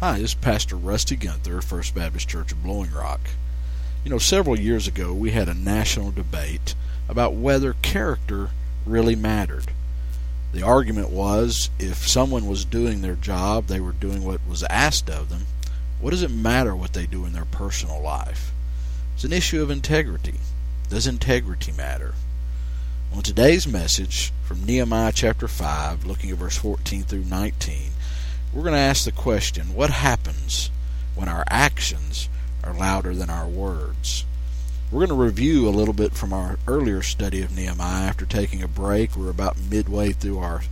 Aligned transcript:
Hi, 0.00 0.18
this 0.18 0.32
is 0.32 0.34
Pastor 0.34 0.76
Rusty 0.76 1.16
Gunther, 1.16 1.62
First 1.62 1.94
Baptist 1.94 2.28
Church 2.28 2.52
of 2.52 2.62
Blowing 2.62 2.92
Rock. 2.92 3.30
You 4.04 4.10
know, 4.10 4.18
several 4.18 4.60
years 4.60 4.86
ago 4.86 5.14
we 5.14 5.30
had 5.30 5.48
a 5.48 5.54
national 5.54 6.10
debate 6.10 6.74
about 7.08 7.32
whether 7.32 7.72
character 7.80 8.50
really 8.84 9.16
mattered. 9.16 9.72
The 10.52 10.60
argument 10.60 11.08
was 11.08 11.70
if 11.78 12.06
someone 12.06 12.46
was 12.46 12.66
doing 12.66 13.00
their 13.00 13.14
job, 13.14 13.68
they 13.68 13.80
were 13.80 13.92
doing 13.92 14.22
what 14.22 14.46
was 14.46 14.62
asked 14.64 15.08
of 15.08 15.30
them, 15.30 15.46
what 15.98 16.10
does 16.10 16.22
it 16.22 16.30
matter 16.30 16.76
what 16.76 16.92
they 16.92 17.06
do 17.06 17.24
in 17.24 17.32
their 17.32 17.46
personal 17.46 18.02
life? 18.02 18.52
It's 19.14 19.24
an 19.24 19.32
issue 19.32 19.62
of 19.62 19.70
integrity. 19.70 20.40
Does 20.90 21.06
integrity 21.06 21.72
matter? 21.72 22.12
On 23.14 23.22
today's 23.22 23.66
message 23.66 24.30
from 24.44 24.62
Nehemiah 24.62 25.12
chapter 25.12 25.48
5, 25.48 26.04
looking 26.04 26.30
at 26.30 26.36
verse 26.36 26.58
14 26.58 27.04
through 27.04 27.24
19, 27.24 27.92
we're 28.52 28.62
going 28.62 28.74
to 28.74 28.78
ask 28.78 29.04
the 29.04 29.12
question 29.12 29.74
what 29.74 29.90
happens 29.90 30.70
when 31.14 31.28
our 31.28 31.44
actions 31.48 32.28
are 32.64 32.74
louder 32.74 33.14
than 33.14 33.30
our 33.30 33.46
words? 33.46 34.24
We're 34.90 35.06
going 35.06 35.18
to 35.18 35.24
review 35.24 35.68
a 35.68 35.70
little 35.70 35.94
bit 35.94 36.12
from 36.12 36.32
our 36.32 36.58
earlier 36.66 37.02
study 37.02 37.42
of 37.42 37.54
Nehemiah 37.54 38.06
after 38.06 38.24
taking 38.24 38.62
a 38.62 38.68
break. 38.68 39.16
We're 39.16 39.30
about 39.30 39.58
midway 39.58 40.12
through 40.12 40.38
our 40.38 40.62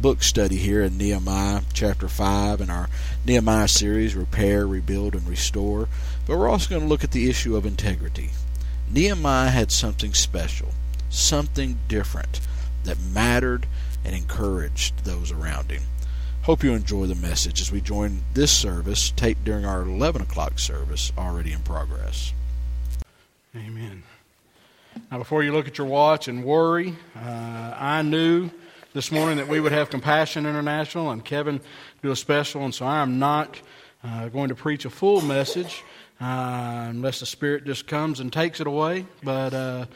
book 0.00 0.22
study 0.22 0.56
here 0.56 0.82
in 0.82 0.96
Nehemiah 0.96 1.62
chapter 1.72 2.06
5 2.06 2.60
in 2.60 2.70
our 2.70 2.88
Nehemiah 3.24 3.68
series, 3.68 4.14
Repair, 4.14 4.66
Rebuild, 4.66 5.14
and 5.14 5.26
Restore. 5.26 5.88
But 6.26 6.38
we're 6.38 6.48
also 6.48 6.70
going 6.70 6.82
to 6.82 6.88
look 6.88 7.02
at 7.02 7.12
the 7.12 7.28
issue 7.28 7.56
of 7.56 7.66
integrity. 7.66 8.30
Nehemiah 8.90 9.50
had 9.50 9.72
something 9.72 10.14
special, 10.14 10.68
something 11.10 11.78
different 11.88 12.40
that 12.84 13.00
mattered 13.00 13.66
and 14.04 14.14
encouraged 14.14 15.04
those 15.04 15.32
around 15.32 15.70
him. 15.70 15.82
Hope 16.46 16.62
you 16.62 16.74
enjoy 16.74 17.06
the 17.06 17.16
message 17.16 17.60
as 17.60 17.72
we 17.72 17.80
join 17.80 18.22
this 18.32 18.52
service 18.52 19.10
taped 19.10 19.42
during 19.42 19.64
our 19.64 19.82
11 19.82 20.22
o'clock 20.22 20.60
service 20.60 21.10
already 21.18 21.50
in 21.50 21.58
progress. 21.58 22.32
Amen. 23.56 24.04
Now, 25.10 25.18
before 25.18 25.42
you 25.42 25.52
look 25.52 25.66
at 25.66 25.76
your 25.76 25.88
watch 25.88 26.28
and 26.28 26.44
worry, 26.44 26.94
uh, 27.16 27.74
I 27.76 28.02
knew 28.02 28.48
this 28.92 29.10
morning 29.10 29.38
that 29.38 29.48
we 29.48 29.58
would 29.58 29.72
have 29.72 29.90
Compassion 29.90 30.46
International 30.46 31.10
and 31.10 31.24
Kevin 31.24 31.60
do 32.00 32.12
a 32.12 32.16
special, 32.16 32.64
and 32.64 32.72
so 32.72 32.86
I 32.86 33.02
am 33.02 33.18
not 33.18 33.60
uh, 34.04 34.28
going 34.28 34.50
to 34.50 34.54
preach 34.54 34.84
a 34.84 34.90
full 34.90 35.22
message 35.22 35.82
uh, 36.20 36.86
unless 36.90 37.18
the 37.18 37.26
Spirit 37.26 37.64
just 37.64 37.88
comes 37.88 38.20
and 38.20 38.32
takes 38.32 38.60
it 38.60 38.68
away. 38.68 39.04
But 39.20 39.52
uh, 39.52 39.86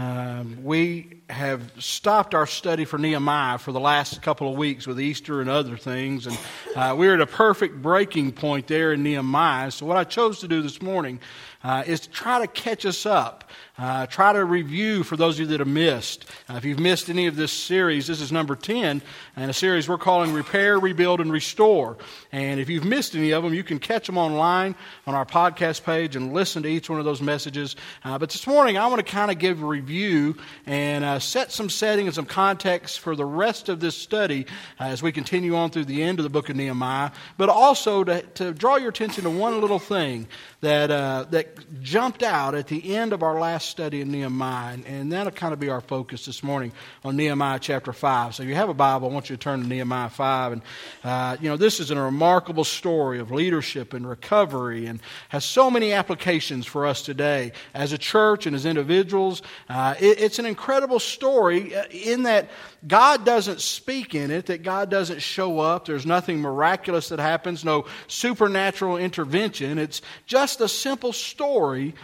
um, 0.00 0.64
we 0.64 1.20
have 1.28 1.72
stopped 1.78 2.34
our 2.34 2.46
study 2.46 2.86
for 2.86 2.96
Nehemiah 2.96 3.58
for 3.58 3.70
the 3.70 3.80
last 3.80 4.22
couple 4.22 4.50
of 4.50 4.56
weeks 4.56 4.86
with 4.86 4.98
Easter 4.98 5.42
and 5.42 5.50
other 5.50 5.76
things, 5.76 6.26
and 6.26 6.38
uh, 6.74 6.94
we're 6.96 7.12
at 7.12 7.20
a 7.20 7.26
perfect 7.26 7.82
breaking 7.82 8.32
point 8.32 8.66
there 8.66 8.94
in 8.94 9.02
Nehemiah. 9.02 9.70
So, 9.70 9.84
what 9.84 9.98
I 9.98 10.04
chose 10.04 10.40
to 10.40 10.48
do 10.48 10.62
this 10.62 10.80
morning 10.80 11.20
uh, 11.62 11.84
is 11.86 12.00
to 12.00 12.10
try 12.10 12.40
to 12.40 12.46
catch 12.46 12.86
us 12.86 13.04
up 13.04 13.50
uh, 13.80 14.04
try 14.06 14.30
to 14.34 14.44
review 14.44 15.02
for 15.02 15.16
those 15.16 15.36
of 15.36 15.40
you 15.40 15.46
that 15.46 15.60
have 15.60 15.66
missed. 15.68 16.26
Uh, 16.50 16.54
if 16.54 16.66
you've 16.66 16.78
missed 16.78 17.08
any 17.08 17.26
of 17.26 17.34
this 17.34 17.50
series, 17.50 18.06
this 18.06 18.20
is 18.20 18.30
number 18.30 18.54
10, 18.54 19.00
and 19.36 19.50
a 19.50 19.54
series 19.54 19.88
we're 19.88 19.96
calling 19.96 20.34
Repair, 20.34 20.78
Rebuild, 20.78 21.18
and 21.18 21.32
Restore. 21.32 21.96
And 22.30 22.60
if 22.60 22.68
you've 22.68 22.84
missed 22.84 23.14
any 23.14 23.30
of 23.30 23.42
them, 23.42 23.54
you 23.54 23.64
can 23.64 23.78
catch 23.78 24.06
them 24.06 24.18
online 24.18 24.74
on 25.06 25.14
our 25.14 25.24
podcast 25.24 25.82
page 25.82 26.14
and 26.14 26.34
listen 26.34 26.62
to 26.64 26.68
each 26.68 26.90
one 26.90 26.98
of 26.98 27.06
those 27.06 27.22
messages. 27.22 27.74
Uh, 28.04 28.18
but 28.18 28.28
this 28.28 28.46
morning, 28.46 28.76
I 28.76 28.86
want 28.88 28.98
to 29.04 29.10
kind 29.10 29.30
of 29.30 29.38
give 29.38 29.62
a 29.62 29.66
review 29.66 30.36
and 30.66 31.02
uh, 31.02 31.18
set 31.18 31.50
some 31.50 31.70
setting 31.70 32.04
and 32.04 32.14
some 32.14 32.26
context 32.26 33.00
for 33.00 33.16
the 33.16 33.24
rest 33.24 33.70
of 33.70 33.80
this 33.80 33.96
study 33.96 34.44
uh, 34.78 34.84
as 34.84 35.02
we 35.02 35.10
continue 35.10 35.56
on 35.56 35.70
through 35.70 35.86
the 35.86 36.02
end 36.02 36.18
of 36.18 36.24
the 36.24 36.30
book 36.30 36.50
of 36.50 36.56
Nehemiah, 36.56 37.12
but 37.38 37.48
also 37.48 38.04
to, 38.04 38.20
to 38.20 38.52
draw 38.52 38.76
your 38.76 38.90
attention 38.90 39.24
to 39.24 39.30
one 39.30 39.58
little 39.58 39.78
thing 39.78 40.28
that, 40.60 40.90
uh, 40.90 41.24
that 41.30 41.82
jumped 41.82 42.22
out 42.22 42.54
at 42.54 42.66
the 42.66 42.94
end 42.94 43.14
of 43.14 43.22
our 43.22 43.40
last 43.40 43.69
study 43.70 44.00
in 44.00 44.10
Nehemiah, 44.10 44.78
and, 44.86 45.12
that'll 45.12 45.32
kind 45.32 45.52
of 45.52 45.60
be 45.60 45.68
our 45.68 45.80
focus 45.80 46.26
this 46.26 46.42
morning 46.42 46.72
on 47.04 47.16
Nehemiah 47.16 47.58
chapter 47.60 47.92
5. 47.92 48.34
So 48.34 48.42
if 48.42 48.48
you 48.48 48.54
have 48.54 48.68
a 48.68 48.74
Bible, 48.74 49.08
I 49.08 49.12
want 49.12 49.30
you 49.30 49.36
to 49.36 49.40
turn 49.40 49.62
to 49.62 49.66
Nehemiah 49.66 50.10
5. 50.10 50.52
And, 50.52 50.62
uh, 51.04 51.36
you 51.40 51.48
know, 51.48 51.56
this 51.56 51.80
is 51.80 51.90
a 51.90 52.00
remarkable 52.00 52.64
story 52.64 53.18
of 53.18 53.30
leadership 53.30 53.94
and 53.94 54.08
recovery 54.08 54.86
and 54.86 55.00
has 55.30 55.44
so 55.44 55.70
many 55.70 55.92
applications 55.92 56.66
for 56.66 56.86
us 56.86 57.02
today 57.02 57.52
as 57.72 57.92
a 57.92 57.98
church 57.98 58.46
and 58.46 58.54
as 58.54 58.66
individuals. 58.66 59.42
Uh, 59.68 59.94
it, 59.98 60.20
it's 60.20 60.38
an 60.38 60.46
incredible 60.46 60.98
story 60.98 61.74
uh, 61.74 61.84
in 61.90 62.24
that 62.24 62.50
God 62.86 63.24
doesn't 63.24 63.60
speak 63.60 64.14
in 64.14 64.30
it, 64.30 64.46
that 64.46 64.62
God 64.62 64.90
doesn't 64.90 65.22
show 65.22 65.60
up. 65.60 65.86
There's 65.86 66.06
nothing 66.06 66.40
miraculous 66.40 67.10
that 67.10 67.18
happens, 67.18 67.64
no 67.64 67.86
supernatural 68.06 68.96
intervention. 68.96 69.78
It's 69.78 70.02
just 70.26 70.60
a 70.60 70.68
simple 70.68 71.12
story 71.12 71.94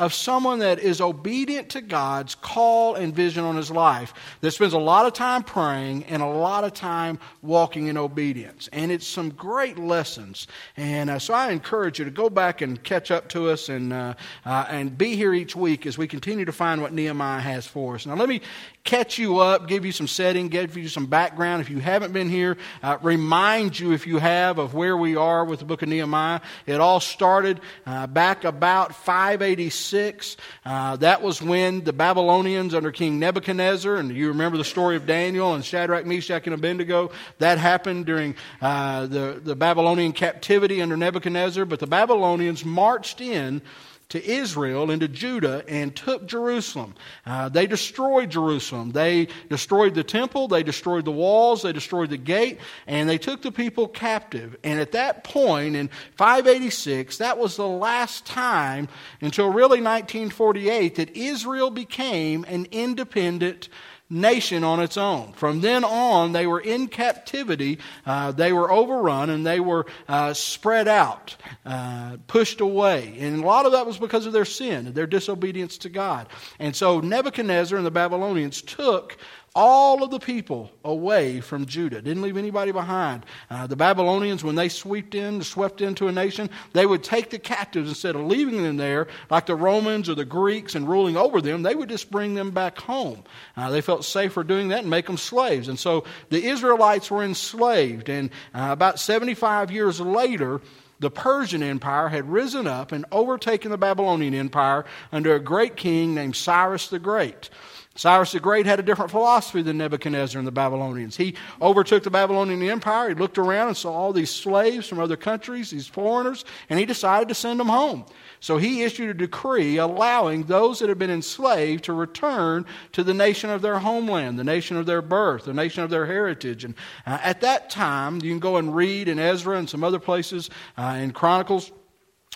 of 0.00 0.14
someone 0.14 0.60
that 0.60 0.78
is 0.78 1.02
obedient 1.02 1.68
to 1.68 1.82
God's 1.82 2.34
call 2.34 2.94
and 2.94 3.14
vision 3.14 3.44
on 3.44 3.54
his 3.54 3.70
life, 3.70 4.14
that 4.40 4.50
spends 4.52 4.72
a 4.72 4.78
lot 4.78 5.04
of 5.04 5.12
time 5.12 5.42
praying 5.42 6.04
and 6.04 6.22
a 6.22 6.26
lot 6.26 6.64
of 6.64 6.72
time 6.72 7.18
walking 7.42 7.86
in 7.86 7.98
obedience. 7.98 8.70
And 8.72 8.90
it's 8.90 9.06
some 9.06 9.28
great 9.28 9.78
lessons. 9.78 10.46
And 10.74 11.10
uh, 11.10 11.18
so 11.18 11.34
I 11.34 11.50
encourage 11.50 11.98
you 11.98 12.06
to 12.06 12.10
go 12.10 12.30
back 12.30 12.62
and 12.62 12.82
catch 12.82 13.10
up 13.10 13.28
to 13.28 13.50
us 13.50 13.68
and, 13.68 13.92
uh, 13.92 14.14
uh, 14.46 14.64
and 14.70 14.96
be 14.96 15.16
here 15.16 15.34
each 15.34 15.54
week 15.54 15.84
as 15.84 15.98
we 15.98 16.08
continue 16.08 16.46
to 16.46 16.52
find 16.52 16.80
what 16.80 16.94
Nehemiah 16.94 17.40
has 17.40 17.66
for 17.66 17.96
us. 17.96 18.06
Now, 18.06 18.14
let 18.14 18.28
me 18.28 18.40
catch 18.84 19.18
you 19.18 19.40
up, 19.40 19.68
give 19.68 19.84
you 19.84 19.92
some 19.92 20.08
setting, 20.08 20.48
give 20.48 20.78
you 20.78 20.88
some 20.88 21.04
background. 21.04 21.60
If 21.60 21.68
you 21.68 21.78
haven't 21.78 22.12
been 22.12 22.30
here, 22.30 22.56
uh, 22.82 22.96
remind 23.02 23.78
you, 23.78 23.92
if 23.92 24.06
you 24.06 24.16
have, 24.16 24.56
of 24.56 24.72
where 24.72 24.96
we 24.96 25.16
are 25.16 25.44
with 25.44 25.58
the 25.58 25.66
book 25.66 25.82
of 25.82 25.90
Nehemiah. 25.90 26.40
It 26.64 26.80
all 26.80 27.00
started 27.00 27.60
uh, 27.84 28.06
back 28.06 28.44
about 28.44 28.94
586. 28.94 29.89
Uh, 29.92 30.96
that 30.96 31.22
was 31.22 31.42
when 31.42 31.82
the 31.82 31.92
Babylonians 31.92 32.74
under 32.74 32.92
King 32.92 33.18
Nebuchadnezzar, 33.18 33.96
and 33.96 34.14
you 34.14 34.28
remember 34.28 34.56
the 34.56 34.64
story 34.64 34.96
of 34.96 35.06
Daniel 35.06 35.54
and 35.54 35.64
Shadrach, 35.64 36.06
Meshach, 36.06 36.46
and 36.46 36.54
Abednego. 36.54 37.10
That 37.38 37.58
happened 37.58 38.06
during 38.06 38.36
uh, 38.60 39.06
the, 39.06 39.40
the 39.42 39.56
Babylonian 39.56 40.12
captivity 40.12 40.80
under 40.80 40.96
Nebuchadnezzar, 40.96 41.64
but 41.64 41.80
the 41.80 41.86
Babylonians 41.86 42.64
marched 42.64 43.20
in 43.20 43.62
to 44.10 44.24
Israel 44.24 44.90
and 44.90 45.00
to 45.00 45.08
Judah 45.08 45.64
and 45.66 45.94
took 45.94 46.26
Jerusalem. 46.26 46.94
Uh, 47.24 47.48
they 47.48 47.66
destroyed 47.66 48.30
Jerusalem. 48.30 48.90
They 48.90 49.28
destroyed 49.48 49.94
the 49.94 50.04
temple, 50.04 50.48
they 50.48 50.62
destroyed 50.62 51.04
the 51.04 51.12
walls, 51.12 51.62
they 51.62 51.72
destroyed 51.72 52.10
the 52.10 52.16
gate, 52.16 52.58
and 52.86 53.08
they 53.08 53.18
took 53.18 53.42
the 53.42 53.52
people 53.52 53.88
captive. 53.88 54.56
And 54.62 54.78
at 54.80 54.92
that 54.92 55.24
point, 55.24 55.76
in 55.76 55.88
586, 56.16 57.18
that 57.18 57.38
was 57.38 57.56
the 57.56 57.66
last 57.66 58.26
time 58.26 58.88
until 59.20 59.46
really 59.46 59.80
1948 59.80 60.96
that 60.96 61.16
Israel 61.16 61.70
became 61.70 62.44
an 62.48 62.66
independent 62.70 63.68
nation 64.10 64.64
on 64.64 64.80
its 64.80 64.96
own. 64.96 65.32
From 65.32 65.60
then 65.60 65.84
on, 65.84 66.32
they 66.32 66.46
were 66.46 66.60
in 66.60 66.88
captivity, 66.88 67.78
uh, 68.04 68.32
they 68.32 68.52
were 68.52 68.70
overrun, 68.70 69.30
and 69.30 69.46
they 69.46 69.60
were 69.60 69.86
uh, 70.08 70.34
spread 70.34 70.88
out, 70.88 71.36
uh, 71.64 72.16
pushed 72.26 72.60
away. 72.60 73.16
And 73.20 73.42
a 73.42 73.46
lot 73.46 73.66
of 73.66 73.72
that 73.72 73.86
was 73.86 73.98
because 73.98 74.26
of 74.26 74.32
their 74.32 74.44
sin, 74.44 74.92
their 74.92 75.06
disobedience 75.06 75.78
to 75.78 75.88
God. 75.88 76.26
And 76.58 76.74
so 76.74 77.00
Nebuchadnezzar 77.00 77.78
and 77.78 77.86
the 77.86 77.90
Babylonians 77.90 78.60
took 78.60 79.16
all 79.54 80.04
of 80.04 80.10
the 80.10 80.20
people 80.20 80.70
away 80.84 81.40
from 81.40 81.66
Judah. 81.66 82.00
Didn't 82.00 82.22
leave 82.22 82.36
anybody 82.36 82.70
behind. 82.70 83.26
Uh, 83.50 83.66
the 83.66 83.74
Babylonians, 83.74 84.44
when 84.44 84.54
they 84.54 84.68
swept 84.68 85.14
in, 85.14 85.42
swept 85.42 85.80
into 85.80 86.06
a 86.06 86.12
nation, 86.12 86.50
they 86.72 86.86
would 86.86 87.02
take 87.02 87.30
the 87.30 87.38
captives 87.38 87.88
instead 87.88 88.14
of 88.14 88.22
leaving 88.22 88.62
them 88.62 88.76
there, 88.76 89.08
like 89.28 89.46
the 89.46 89.56
Romans 89.56 90.08
or 90.08 90.14
the 90.14 90.24
Greeks, 90.24 90.76
and 90.76 90.88
ruling 90.88 91.16
over 91.16 91.40
them. 91.40 91.62
They 91.62 91.74
would 91.74 91.88
just 91.88 92.10
bring 92.10 92.34
them 92.34 92.52
back 92.52 92.78
home. 92.78 93.24
Uh, 93.56 93.70
they 93.70 93.80
felt 93.80 94.04
safer 94.04 94.44
doing 94.44 94.68
that 94.68 94.80
and 94.80 94.90
make 94.90 95.06
them 95.06 95.16
slaves. 95.16 95.66
And 95.66 95.78
so 95.78 96.04
the 96.28 96.44
Israelites 96.44 97.10
were 97.10 97.24
enslaved. 97.24 98.08
And 98.08 98.30
uh, 98.54 98.68
about 98.70 99.00
75 99.00 99.72
years 99.72 100.00
later, 100.00 100.60
the 101.00 101.10
Persian 101.10 101.62
Empire 101.62 102.08
had 102.08 102.30
risen 102.30 102.66
up 102.66 102.92
and 102.92 103.04
overtaken 103.10 103.70
the 103.70 103.78
Babylonian 103.78 104.34
Empire 104.34 104.84
under 105.10 105.34
a 105.34 105.40
great 105.40 105.74
king 105.74 106.14
named 106.14 106.36
Cyrus 106.36 106.88
the 106.88 106.98
Great. 106.98 107.50
Cyrus 107.96 108.30
the 108.32 108.40
Great 108.40 108.66
had 108.66 108.78
a 108.78 108.84
different 108.84 109.10
philosophy 109.10 109.62
than 109.62 109.78
Nebuchadnezzar 109.78 110.38
and 110.38 110.46
the 110.46 110.52
Babylonians. 110.52 111.16
He 111.16 111.34
overtook 111.60 112.04
the 112.04 112.10
Babylonian 112.10 112.62
Empire. 112.62 113.08
He 113.08 113.14
looked 113.16 113.36
around 113.36 113.66
and 113.66 113.76
saw 113.76 113.92
all 113.92 114.12
these 114.12 114.30
slaves 114.30 114.86
from 114.86 115.00
other 115.00 115.16
countries, 115.16 115.70
these 115.70 115.88
foreigners, 115.88 116.44
and 116.68 116.78
he 116.78 116.86
decided 116.86 117.28
to 117.28 117.34
send 117.34 117.58
them 117.58 117.68
home. 117.68 118.06
So 118.38 118.58
he 118.58 118.84
issued 118.84 119.10
a 119.10 119.14
decree 119.14 119.76
allowing 119.76 120.44
those 120.44 120.78
that 120.78 120.88
had 120.88 120.98
been 120.98 121.10
enslaved 121.10 121.84
to 121.84 121.92
return 121.92 122.64
to 122.92 123.02
the 123.02 123.12
nation 123.12 123.50
of 123.50 123.60
their 123.60 123.80
homeland, 123.80 124.38
the 124.38 124.44
nation 124.44 124.76
of 124.76 124.86
their 124.86 125.02
birth, 125.02 125.44
the 125.44 125.52
nation 125.52 125.82
of 125.82 125.90
their 125.90 126.06
heritage. 126.06 126.64
And 126.64 126.74
uh, 127.04 127.18
at 127.22 127.40
that 127.40 127.70
time, 127.70 128.22
you 128.22 128.30
can 128.30 128.38
go 128.38 128.56
and 128.56 128.74
read 128.74 129.08
in 129.08 129.18
Ezra 129.18 129.58
and 129.58 129.68
some 129.68 129.82
other 129.82 129.98
places 129.98 130.48
uh, 130.78 130.96
in 131.00 131.10
Chronicles 131.10 131.72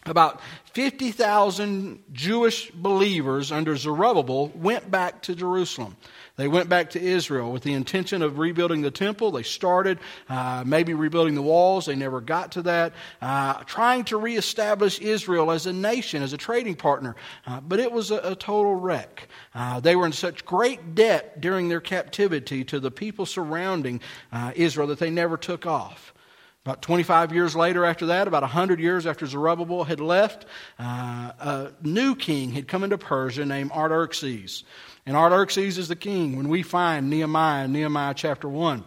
about 0.06 0.40
50,000 0.72 2.02
Jewish 2.12 2.70
believers 2.70 3.52
under 3.52 3.76
Zerubbabel 3.76 4.48
went 4.54 4.90
back 4.90 5.22
to 5.22 5.34
Jerusalem. 5.34 5.96
They 6.36 6.48
went 6.48 6.68
back 6.68 6.90
to 6.90 7.00
Israel 7.00 7.52
with 7.52 7.62
the 7.62 7.74
intention 7.74 8.20
of 8.20 8.38
rebuilding 8.38 8.82
the 8.82 8.90
temple. 8.90 9.30
They 9.30 9.44
started 9.44 10.00
uh, 10.28 10.64
maybe 10.66 10.92
rebuilding 10.92 11.36
the 11.36 11.42
walls. 11.42 11.86
They 11.86 11.94
never 11.94 12.20
got 12.20 12.52
to 12.52 12.62
that. 12.62 12.92
Uh, 13.22 13.54
trying 13.64 14.04
to 14.06 14.16
reestablish 14.16 14.98
Israel 14.98 15.52
as 15.52 15.66
a 15.66 15.72
nation, 15.72 16.24
as 16.24 16.32
a 16.32 16.36
trading 16.36 16.74
partner. 16.74 17.14
Uh, 17.46 17.60
but 17.60 17.78
it 17.78 17.92
was 17.92 18.10
a, 18.10 18.18
a 18.18 18.34
total 18.34 18.74
wreck. 18.74 19.28
Uh, 19.54 19.78
they 19.78 19.94
were 19.94 20.06
in 20.06 20.12
such 20.12 20.44
great 20.44 20.96
debt 20.96 21.40
during 21.40 21.68
their 21.68 21.80
captivity 21.80 22.64
to 22.64 22.80
the 22.80 22.90
people 22.90 23.26
surrounding 23.26 24.00
uh, 24.32 24.50
Israel 24.56 24.88
that 24.88 24.98
they 24.98 25.10
never 25.10 25.36
took 25.36 25.66
off. 25.66 26.12
About 26.64 26.81
25 26.81 27.34
years 27.34 27.55
later, 27.55 27.84
after 27.84 28.06
that, 28.06 28.26
about 28.26 28.43
100 28.43 28.81
years 28.81 29.06
after 29.06 29.26
Zerubbabel 29.26 29.84
had 29.84 30.00
left, 30.00 30.46
uh, 30.78 31.32
a 31.38 31.72
new 31.82 32.16
king 32.16 32.52
had 32.52 32.66
come 32.69 32.82
into 32.84 32.96
Persia 32.96 33.44
named 33.44 33.70
Artaxerxes. 33.70 34.64
And 35.05 35.14
Artaxerxes 35.14 35.76
is 35.76 35.88
the 35.88 35.96
king 35.96 36.37
when 36.37 36.49
we 36.49 36.62
find 36.62 37.11
Nehemiah, 37.11 37.69
Nehemiah 37.69 38.14
chapter 38.14 38.49
1 38.49 38.82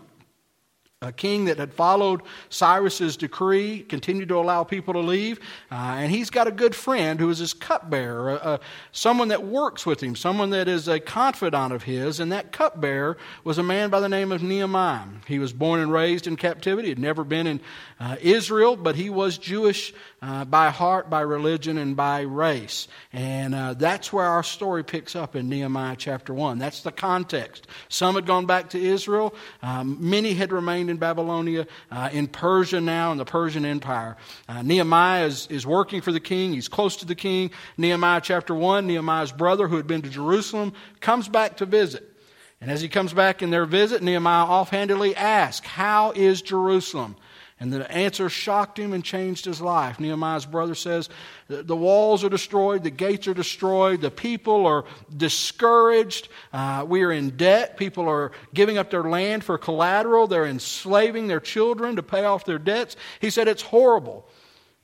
a 1.04 1.12
king 1.12 1.46
that 1.46 1.60
had 1.60 1.72
followed 1.72 2.24
Cyrus's 2.50 3.18
decree, 3.18 3.82
continued 3.84 4.30
to 4.30 4.40
allow 4.40 4.64
people 4.64 4.96
to 4.96 5.00
leave, 5.00 5.40
uh, 5.72 5.76
and 5.76 6.12
he's 6.12 6.32
got 6.32 6.48
a 6.48 6.52
good 6.52 6.74
friend 6.74 7.20
who 7.20 7.30
is 7.30 7.38
his 7.38 7.54
cupbearer, 7.54 8.40
uh, 8.42 8.58
someone 8.92 9.28
that 9.28 9.46
works 9.46 9.86
with 9.86 10.02
him, 10.02 10.16
someone 10.16 10.50
that 10.50 10.68
is 10.68 10.88
a 10.88 11.00
confidant 11.00 11.72
of 11.72 11.84
his, 11.84 12.20
and 12.20 12.32
that 12.32 12.52
cupbearer 12.52 13.16
was 13.44 13.60
a 13.60 13.64
man 13.64 13.92
by 13.92 14.00
the 14.00 14.10
name 14.10 14.32
of 14.32 14.42
Nehemiah. 14.42 15.04
He 15.28 15.38
was 15.38 15.54
born 15.54 15.82
and 15.82 15.92
raised 15.92 16.26
in 16.26 16.36
captivity, 16.36 16.90
had 16.90 16.98
never 16.98 17.24
been 17.24 17.46
in 17.46 17.60
uh, 18.00 18.16
Israel, 18.20 18.76
but 18.76 18.96
he 18.96 19.12
was 19.12 19.38
Jewish 19.38 19.94
uh, 20.24 20.46
by 20.46 20.72
heart, 20.72 21.12
by 21.12 21.22
religion, 21.22 21.78
and 21.78 21.96
by 21.96 22.22
race. 22.22 22.88
And 23.14 23.54
uh, 23.54 23.76
that's 23.76 24.12
where 24.12 24.26
our 24.26 24.42
story 24.42 24.84
picks 24.84 25.16
up 25.16 25.36
in 25.36 25.48
Nehemiah 25.48 25.96
chapter 25.96 26.34
1. 26.34 26.58
That's 26.58 26.82
the 26.82 26.92
context. 26.92 27.68
Some 27.88 28.16
had 28.16 28.26
gone 28.26 28.48
back 28.48 28.72
to 28.72 28.84
Israel, 28.84 29.36
um, 29.62 29.98
many 30.00 30.34
had 30.34 30.52
remained 30.52 30.87
in 30.90 30.98
Babylonia, 30.98 31.68
uh, 31.92 32.10
in 32.12 32.28
Persia 32.28 32.82
now, 32.82 33.12
in 33.12 33.18
the 33.18 33.26
Persian 33.26 33.66
Empire. 33.66 34.18
Uh, 34.48 34.62
Nehemiah 34.62 35.26
is, 35.26 35.48
is 35.48 35.66
working 35.66 36.02
for 36.02 36.12
the 36.12 36.20
king, 36.20 36.54
he's 36.54 36.68
close 36.68 36.96
to 36.98 37.06
the 37.06 37.16
king. 37.16 37.52
Nehemiah 37.78 38.22
chapter 38.22 38.54
1, 38.54 38.88
Nehemiah's 38.88 39.32
brother, 39.32 39.68
who 39.68 39.78
had 39.78 39.88
been 39.88 40.02
to 40.02 40.10
Jerusalem, 40.10 40.74
comes 41.00 41.28
back 41.28 41.58
to 41.58 41.66
visit. 41.66 42.04
And 42.60 42.72
as 42.72 42.82
he 42.82 42.90
comes 42.90 43.14
back 43.14 43.44
in 43.44 43.52
their 43.52 43.66
visit, 43.66 44.02
Nehemiah 44.02 44.46
offhandedly 44.46 45.16
asks, 45.16 45.68
How 45.68 46.12
is 46.12 46.42
Jerusalem? 46.42 47.16
And 47.60 47.74
the 47.74 47.92
answer 47.92 48.30
shocked 48.30 48.78
him 48.78 48.94
and 48.94 49.04
changed 49.04 49.46
his 49.46 49.60
life. 49.60 50.00
Nehemiah's 50.00 50.46
brother 50.46 50.76
says, 50.76 51.10
The 51.48 51.76
walls 51.76 52.24
are 52.24 52.30
destroyed, 52.30 52.84
the 52.84 52.92
gates 52.92 53.28
are 53.28 53.34
destroyed, 53.34 54.02
the 54.02 54.12
people 54.12 54.68
are 54.68 54.86
discouraged, 55.16 56.30
uh, 56.54 56.86
we 56.88 57.02
are 57.02 57.12
in 57.12 57.32
debt, 57.32 57.76
people 57.76 58.08
are 58.08 58.32
giving 58.54 58.78
up 58.78 58.92
their 58.92 59.04
land 59.04 59.44
for 59.44 59.58
collateral, 59.58 60.28
they're 60.28 60.46
enslaving 60.46 61.28
their 61.28 61.40
children 61.40 61.96
to 61.96 62.04
pay 62.04 62.26
off 62.26 62.46
their 62.46 62.60
debts. 62.60 62.96
He 63.20 63.32
said, 63.32 63.48
It's 63.48 63.64
horrible. 63.64 64.30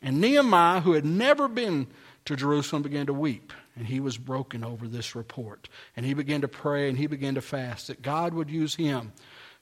And 0.01 0.19
Nehemiah, 0.19 0.81
who 0.81 0.93
had 0.93 1.05
never 1.05 1.47
been 1.47 1.87
to 2.25 2.35
Jerusalem, 2.35 2.81
began 2.81 3.05
to 3.05 3.13
weep. 3.13 3.53
And 3.75 3.87
he 3.87 3.99
was 3.99 4.17
broken 4.17 4.63
over 4.63 4.87
this 4.87 5.15
report. 5.15 5.69
And 5.95 6.05
he 6.05 6.13
began 6.13 6.41
to 6.41 6.47
pray 6.47 6.89
and 6.89 6.97
he 6.97 7.07
began 7.07 7.35
to 7.35 7.41
fast 7.41 7.87
that 7.87 8.01
God 8.01 8.33
would 8.33 8.49
use 8.49 8.75
him 8.75 9.13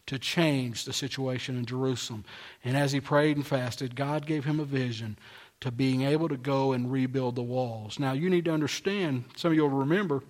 to 0.07 0.19
change 0.19 0.85
the 0.85 0.93
situation 0.93 1.57
in 1.57 1.65
Jerusalem. 1.65 2.25
And 2.63 2.75
as 2.75 2.91
he 2.91 2.99
prayed 2.99 3.37
and 3.37 3.45
fasted, 3.45 3.95
God 3.95 4.25
gave 4.25 4.45
him 4.45 4.59
a 4.59 4.65
vision 4.65 5.17
to 5.61 5.71
being 5.71 6.01
able 6.01 6.27
to 6.27 6.37
go 6.37 6.73
and 6.73 6.91
rebuild 6.91 7.35
the 7.35 7.43
walls. 7.43 7.99
Now, 7.99 8.13
you 8.13 8.29
need 8.29 8.45
to 8.45 8.53
understand, 8.53 9.25
some 9.35 9.51
of 9.51 9.55
you 9.55 9.61
will 9.61 9.69
remember, 9.69 10.23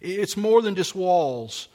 it's 0.00 0.36
more 0.36 0.62
than 0.62 0.74
just 0.74 0.94
walls 0.94 1.68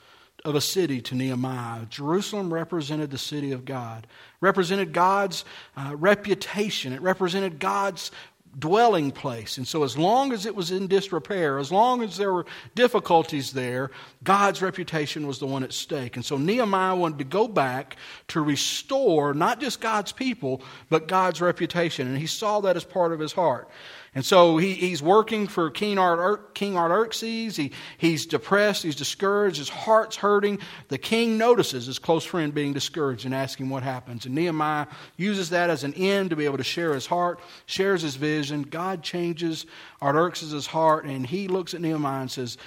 of 0.43 0.55
a 0.55 0.61
city 0.61 1.01
to 1.01 1.15
Nehemiah. 1.15 1.85
Jerusalem 1.85 2.53
represented 2.53 3.11
the 3.11 3.17
city 3.17 3.51
of 3.51 3.63
God, 3.63 4.07
represented 4.39 4.91
God's 4.91 5.45
uh, 5.77 5.95
reputation, 5.95 6.93
it 6.93 7.01
represented 7.01 7.59
God's 7.59 8.11
dwelling 8.59 9.11
place. 9.11 9.57
And 9.57 9.67
so, 9.67 9.83
as 9.83 9.97
long 9.97 10.31
as 10.33 10.45
it 10.45 10.55
was 10.55 10.71
in 10.71 10.87
disrepair, 10.87 11.59
as 11.59 11.71
long 11.71 12.03
as 12.03 12.17
there 12.17 12.33
were 12.33 12.45
difficulties 12.75 13.53
there, 13.53 13.91
God's 14.23 14.61
reputation 14.61 15.27
was 15.27 15.39
the 15.39 15.47
one 15.47 15.63
at 15.63 15.73
stake. 15.73 16.15
And 16.15 16.25
so, 16.25 16.37
Nehemiah 16.37 16.95
wanted 16.95 17.19
to 17.19 17.23
go 17.23 17.47
back 17.47 17.95
to 18.29 18.41
restore 18.41 19.33
not 19.33 19.59
just 19.59 19.81
God's 19.81 20.11
people, 20.11 20.61
but 20.89 21.07
God's 21.07 21.41
reputation. 21.41 22.07
And 22.07 22.17
he 22.17 22.27
saw 22.27 22.59
that 22.61 22.75
as 22.75 22.83
part 22.83 23.13
of 23.13 23.19
his 23.19 23.33
heart. 23.33 23.69
And 24.13 24.25
so 24.25 24.57
he, 24.57 24.73
he's 24.73 25.01
working 25.01 25.47
for 25.47 25.69
King, 25.69 25.97
Art, 25.97 26.53
King 26.53 26.75
Artaxerxes. 26.75 27.55
He, 27.55 27.71
he's 27.97 28.25
depressed. 28.25 28.83
He's 28.83 28.95
discouraged. 28.97 29.57
His 29.57 29.69
heart's 29.69 30.17
hurting. 30.17 30.59
The 30.89 30.97
king 30.97 31.37
notices 31.37 31.85
his 31.85 31.97
close 31.97 32.25
friend 32.25 32.53
being 32.53 32.73
discouraged 32.73 33.23
and 33.25 33.33
asking 33.33 33.69
what 33.69 33.83
happens. 33.83 34.25
And 34.25 34.35
Nehemiah 34.35 34.87
uses 35.15 35.51
that 35.51 35.69
as 35.69 35.85
an 35.85 35.93
end 35.93 36.29
to 36.31 36.35
be 36.35 36.43
able 36.43 36.57
to 36.57 36.63
share 36.63 36.93
his 36.93 37.05
heart, 37.05 37.39
shares 37.67 38.01
his 38.01 38.17
vision. 38.17 38.63
God 38.63 39.01
changes 39.01 39.65
Artaxerxes' 40.01 40.67
heart, 40.67 41.05
and 41.05 41.25
he 41.25 41.47
looks 41.47 41.73
at 41.73 41.79
Nehemiah 41.79 42.21
and 42.21 42.31
says, 42.31 42.57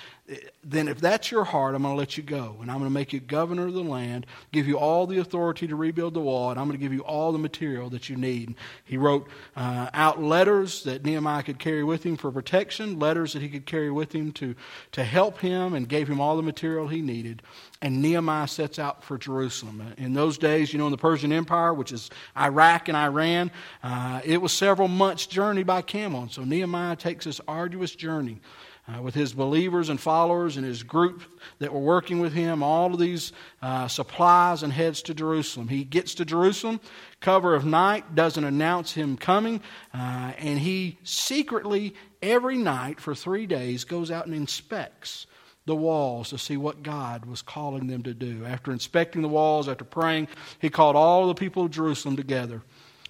then 0.62 0.88
if 0.88 1.00
that's 1.00 1.30
your 1.30 1.44
heart, 1.44 1.74
I'm 1.74 1.82
going 1.82 1.94
to 1.94 1.98
let 1.98 2.16
you 2.16 2.22
go. 2.22 2.56
And 2.62 2.70
I'm 2.70 2.78
going 2.78 2.88
to 2.88 2.94
make 2.94 3.12
you 3.12 3.20
governor 3.20 3.66
of 3.66 3.74
the 3.74 3.82
land, 3.82 4.26
give 4.52 4.66
you 4.66 4.78
all 4.78 5.06
the 5.06 5.18
authority 5.18 5.66
to 5.66 5.76
rebuild 5.76 6.14
the 6.14 6.20
wall, 6.20 6.50
and 6.50 6.58
I'm 6.58 6.66
going 6.66 6.78
to 6.78 6.82
give 6.82 6.94
you 6.94 7.02
all 7.02 7.30
the 7.30 7.38
material 7.38 7.90
that 7.90 8.08
you 8.08 8.16
need. 8.16 8.54
He 8.84 8.96
wrote 8.96 9.28
uh, 9.54 9.90
out 9.92 10.22
letters 10.22 10.84
that 10.84 11.04
Nehemiah 11.04 11.42
could 11.42 11.58
carry 11.58 11.84
with 11.84 12.04
him 12.04 12.16
for 12.16 12.32
protection, 12.32 12.98
letters 12.98 13.34
that 13.34 13.42
he 13.42 13.50
could 13.50 13.66
carry 13.66 13.90
with 13.90 14.14
him 14.14 14.32
to, 14.32 14.54
to 14.92 15.04
help 15.04 15.40
him, 15.40 15.74
and 15.74 15.86
gave 15.88 16.08
him 16.08 16.20
all 16.20 16.36
the 16.36 16.42
material 16.42 16.88
he 16.88 17.02
needed. 17.02 17.42
And 17.82 18.00
Nehemiah 18.00 18.48
sets 18.48 18.78
out 18.78 19.04
for 19.04 19.18
Jerusalem. 19.18 19.92
In 19.98 20.14
those 20.14 20.38
days, 20.38 20.72
you 20.72 20.78
know, 20.78 20.86
in 20.86 20.90
the 20.90 20.96
Persian 20.96 21.32
Empire, 21.32 21.74
which 21.74 21.92
is 21.92 22.08
Iraq 22.34 22.88
and 22.88 22.96
Iran, 22.96 23.50
uh, 23.82 24.22
it 24.24 24.40
was 24.40 24.52
several 24.52 24.88
months' 24.88 25.26
journey 25.26 25.64
by 25.64 25.82
camel. 25.82 26.22
And 26.22 26.32
so 26.32 26.44
Nehemiah 26.44 26.96
takes 26.96 27.26
this 27.26 27.42
arduous 27.46 27.94
journey 27.94 28.40
uh, 28.86 29.00
with 29.00 29.14
his 29.14 29.32
believers 29.32 29.88
and 29.88 30.00
followers 30.00 30.56
and 30.56 30.66
his 30.66 30.82
group 30.82 31.22
that 31.58 31.72
were 31.72 31.80
working 31.80 32.20
with 32.20 32.32
him, 32.32 32.62
all 32.62 32.92
of 32.92 33.00
these 33.00 33.32
uh, 33.62 33.88
supplies, 33.88 34.62
and 34.62 34.72
heads 34.72 35.02
to 35.02 35.14
Jerusalem. 35.14 35.68
He 35.68 35.84
gets 35.84 36.14
to 36.16 36.24
Jerusalem, 36.24 36.80
cover 37.20 37.54
of 37.54 37.64
night, 37.64 38.14
doesn't 38.14 38.44
announce 38.44 38.92
him 38.92 39.16
coming, 39.16 39.62
uh, 39.94 40.32
and 40.38 40.58
he 40.58 40.98
secretly, 41.02 41.94
every 42.22 42.58
night 42.58 43.00
for 43.00 43.14
three 43.14 43.46
days, 43.46 43.84
goes 43.84 44.10
out 44.10 44.26
and 44.26 44.34
inspects 44.34 45.26
the 45.66 45.74
walls 45.74 46.30
to 46.30 46.38
see 46.38 46.58
what 46.58 46.82
God 46.82 47.24
was 47.24 47.40
calling 47.40 47.86
them 47.86 48.02
to 48.02 48.12
do. 48.12 48.44
After 48.44 48.70
inspecting 48.70 49.22
the 49.22 49.28
walls, 49.28 49.66
after 49.66 49.84
praying, 49.84 50.28
he 50.58 50.68
called 50.68 50.94
all 50.94 51.26
the 51.26 51.34
people 51.34 51.64
of 51.64 51.70
Jerusalem 51.70 52.16
together. 52.16 52.62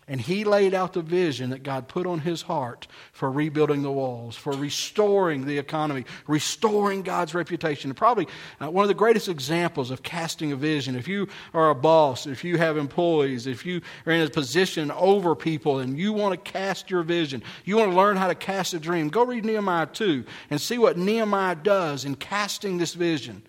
And 0.06 0.21
he 0.21 0.45
laid 0.45 0.75
out 0.75 0.93
the 0.93 1.01
vision 1.01 1.51
that 1.51 1.62
God 1.62 1.89
put 1.89 2.06
on 2.06 2.19
his 2.19 2.43
heart 2.43 2.87
for 3.13 3.31
rebuilding 3.31 3.82
the 3.82 3.91
walls, 3.91 4.37
for 4.37 4.53
restoring 4.53 5.46
the 5.46 5.56
economy, 5.56 6.05
restoring 6.27 7.01
God's 7.01 7.34
reputation. 7.34 7.91
And 7.91 7.96
probably 7.96 8.29
uh, 8.61 8.70
one 8.70 8.84
of 8.84 8.89
the 8.89 8.94
greatest 8.94 9.31
examples 9.31 9.91
of 9.91 10.03
casting 10.03 10.53
a 10.53 10.56
vision. 10.56 10.94
If 10.94 11.08
you 11.08 11.29
are 11.55 11.70
a 11.70 11.75
boss, 11.75 12.27
if 12.27 12.44
you 12.44 12.58
have 12.58 12.77
employees, 12.77 13.46
if 13.46 13.65
you 13.65 13.81
are 14.05 14.13
in 14.13 14.20
a 14.20 14.29
position 14.29 14.91
over 14.91 15.34
people 15.34 15.79
and 15.79 15.99
you 15.99 16.13
want 16.13 16.32
to 16.32 16.53
cast 16.53 16.91
your 16.91 17.03
vision, 17.03 17.43
you 17.65 17.79
want 17.79 17.91
to 17.91 17.96
learn 17.96 18.19
how 18.19 18.29
to 18.29 18.34
cast 18.34 18.75
a 18.75 18.79
dream, 18.79 19.08
go 19.08 19.25
read 19.25 19.46
Nehemiah 19.46 19.87
2 19.87 20.23
and 20.51 20.61
see 20.61 20.77
what 20.77 20.99
Nehemiah 20.99 21.55
does 21.55 22.05
in 22.05 22.15
casting 22.15 22.77
this 22.77 22.93
vision. 22.93 23.43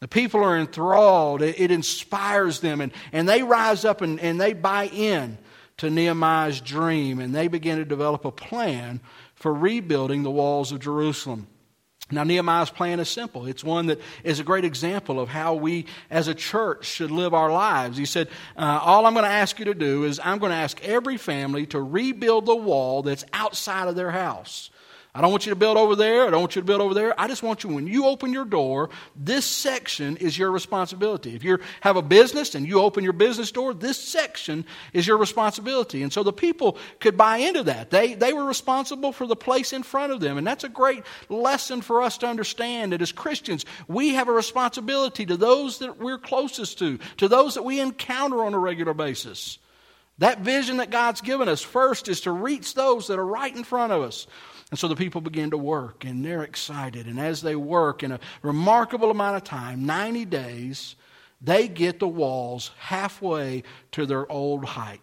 The 0.00 0.08
people 0.08 0.44
are 0.44 0.58
enthralled. 0.58 1.40
It, 1.40 1.58
it 1.58 1.70
inspires 1.70 2.60
them, 2.60 2.80
and, 2.80 2.92
and 3.10 3.28
they 3.28 3.42
rise 3.42 3.86
up 3.86 4.02
and, 4.02 4.20
and 4.20 4.38
they 4.38 4.52
buy 4.52 4.88
in 4.88 5.38
to 5.78 5.90
Nehemiah's 5.90 6.60
dream, 6.60 7.18
and 7.18 7.34
they 7.34 7.48
began 7.48 7.78
to 7.78 7.84
develop 7.84 8.24
a 8.24 8.30
plan 8.30 9.00
for 9.34 9.52
rebuilding 9.52 10.22
the 10.22 10.30
walls 10.30 10.72
of 10.72 10.80
Jerusalem. 10.80 11.46
Now, 12.10 12.24
Nehemiah's 12.24 12.70
plan 12.70 13.00
is 13.00 13.08
simple. 13.08 13.46
It's 13.46 13.62
one 13.62 13.86
that 13.86 14.00
is 14.24 14.40
a 14.40 14.44
great 14.44 14.64
example 14.64 15.20
of 15.20 15.28
how 15.28 15.54
we 15.54 15.84
as 16.10 16.26
a 16.26 16.34
church 16.34 16.86
should 16.86 17.10
live 17.10 17.34
our 17.34 17.52
lives. 17.52 17.98
He 17.98 18.06
said, 18.06 18.28
uh, 18.56 18.80
All 18.82 19.04
I'm 19.04 19.12
going 19.12 19.26
to 19.26 19.30
ask 19.30 19.58
you 19.58 19.66
to 19.66 19.74
do 19.74 20.04
is 20.04 20.18
I'm 20.22 20.38
going 20.38 20.50
to 20.50 20.56
ask 20.56 20.82
every 20.82 21.18
family 21.18 21.66
to 21.66 21.80
rebuild 21.80 22.46
the 22.46 22.56
wall 22.56 23.02
that's 23.02 23.24
outside 23.34 23.88
of 23.88 23.94
their 23.94 24.10
house. 24.10 24.70
I 25.18 25.20
don't 25.20 25.32
want 25.32 25.46
you 25.46 25.50
to 25.50 25.56
build 25.56 25.76
over 25.76 25.96
there. 25.96 26.28
I 26.28 26.30
don't 26.30 26.42
want 26.42 26.54
you 26.54 26.62
to 26.62 26.66
build 26.66 26.80
over 26.80 26.94
there. 26.94 27.20
I 27.20 27.26
just 27.26 27.42
want 27.42 27.64
you, 27.64 27.70
when 27.70 27.88
you 27.88 28.06
open 28.06 28.32
your 28.32 28.44
door, 28.44 28.88
this 29.16 29.44
section 29.44 30.16
is 30.18 30.38
your 30.38 30.52
responsibility. 30.52 31.34
If 31.34 31.42
you 31.42 31.58
have 31.80 31.96
a 31.96 32.02
business 32.02 32.54
and 32.54 32.64
you 32.64 32.80
open 32.80 33.02
your 33.02 33.12
business 33.12 33.50
door, 33.50 33.74
this 33.74 33.98
section 33.98 34.64
is 34.92 35.08
your 35.08 35.16
responsibility. 35.16 36.04
And 36.04 36.12
so 36.12 36.22
the 36.22 36.32
people 36.32 36.78
could 37.00 37.16
buy 37.16 37.38
into 37.38 37.64
that. 37.64 37.90
They, 37.90 38.14
they 38.14 38.32
were 38.32 38.44
responsible 38.44 39.10
for 39.10 39.26
the 39.26 39.34
place 39.34 39.72
in 39.72 39.82
front 39.82 40.12
of 40.12 40.20
them. 40.20 40.38
And 40.38 40.46
that's 40.46 40.62
a 40.62 40.68
great 40.68 41.02
lesson 41.28 41.80
for 41.80 42.00
us 42.00 42.18
to 42.18 42.28
understand 42.28 42.92
that 42.92 43.02
as 43.02 43.10
Christians, 43.10 43.66
we 43.88 44.10
have 44.10 44.28
a 44.28 44.32
responsibility 44.32 45.26
to 45.26 45.36
those 45.36 45.80
that 45.80 45.98
we're 45.98 46.18
closest 46.18 46.78
to, 46.78 47.00
to 47.16 47.26
those 47.26 47.54
that 47.54 47.64
we 47.64 47.80
encounter 47.80 48.44
on 48.44 48.54
a 48.54 48.58
regular 48.60 48.94
basis. 48.94 49.58
That 50.18 50.40
vision 50.40 50.76
that 50.76 50.90
God's 50.90 51.20
given 51.22 51.48
us 51.48 51.62
first 51.62 52.08
is 52.08 52.20
to 52.20 52.30
reach 52.30 52.74
those 52.74 53.08
that 53.08 53.18
are 53.18 53.26
right 53.26 53.54
in 53.54 53.64
front 53.64 53.92
of 53.92 54.02
us. 54.02 54.28
And 54.70 54.78
so 54.78 54.86
the 54.86 54.96
people 54.96 55.20
begin 55.20 55.50
to 55.50 55.58
work, 55.58 56.04
and 56.04 56.24
they're 56.24 56.42
excited. 56.42 57.06
And 57.06 57.18
as 57.18 57.40
they 57.40 57.56
work 57.56 58.02
in 58.02 58.12
a 58.12 58.20
remarkable 58.42 59.10
amount 59.10 59.36
of 59.36 59.44
time 59.44 59.86
90 59.86 60.26
days 60.26 60.96
they 61.40 61.68
get 61.68 62.00
the 62.00 62.08
walls 62.08 62.72
halfway 62.78 63.62
to 63.92 64.06
their 64.06 64.30
old 64.30 64.64
height. 64.64 65.00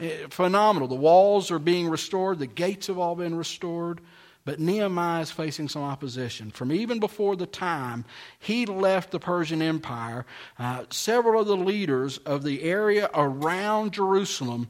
Eh, 0.00 0.26
phenomenal. 0.30 0.88
The 0.88 0.94
walls 0.94 1.50
are 1.50 1.58
being 1.58 1.88
restored, 1.88 2.38
the 2.38 2.46
gates 2.46 2.86
have 2.86 2.98
all 2.98 3.16
been 3.16 3.34
restored. 3.34 4.00
But 4.46 4.60
Nehemiah 4.60 5.22
is 5.22 5.30
facing 5.30 5.70
some 5.70 5.82
opposition. 5.82 6.50
From 6.50 6.70
even 6.70 7.00
before 7.00 7.34
the 7.34 7.46
time 7.46 8.04
he 8.38 8.66
left 8.66 9.10
the 9.10 9.18
Persian 9.18 9.62
Empire, 9.62 10.26
uh, 10.58 10.84
several 10.90 11.40
of 11.40 11.46
the 11.46 11.56
leaders 11.56 12.18
of 12.18 12.42
the 12.42 12.62
area 12.62 13.08
around 13.14 13.94
Jerusalem 13.94 14.68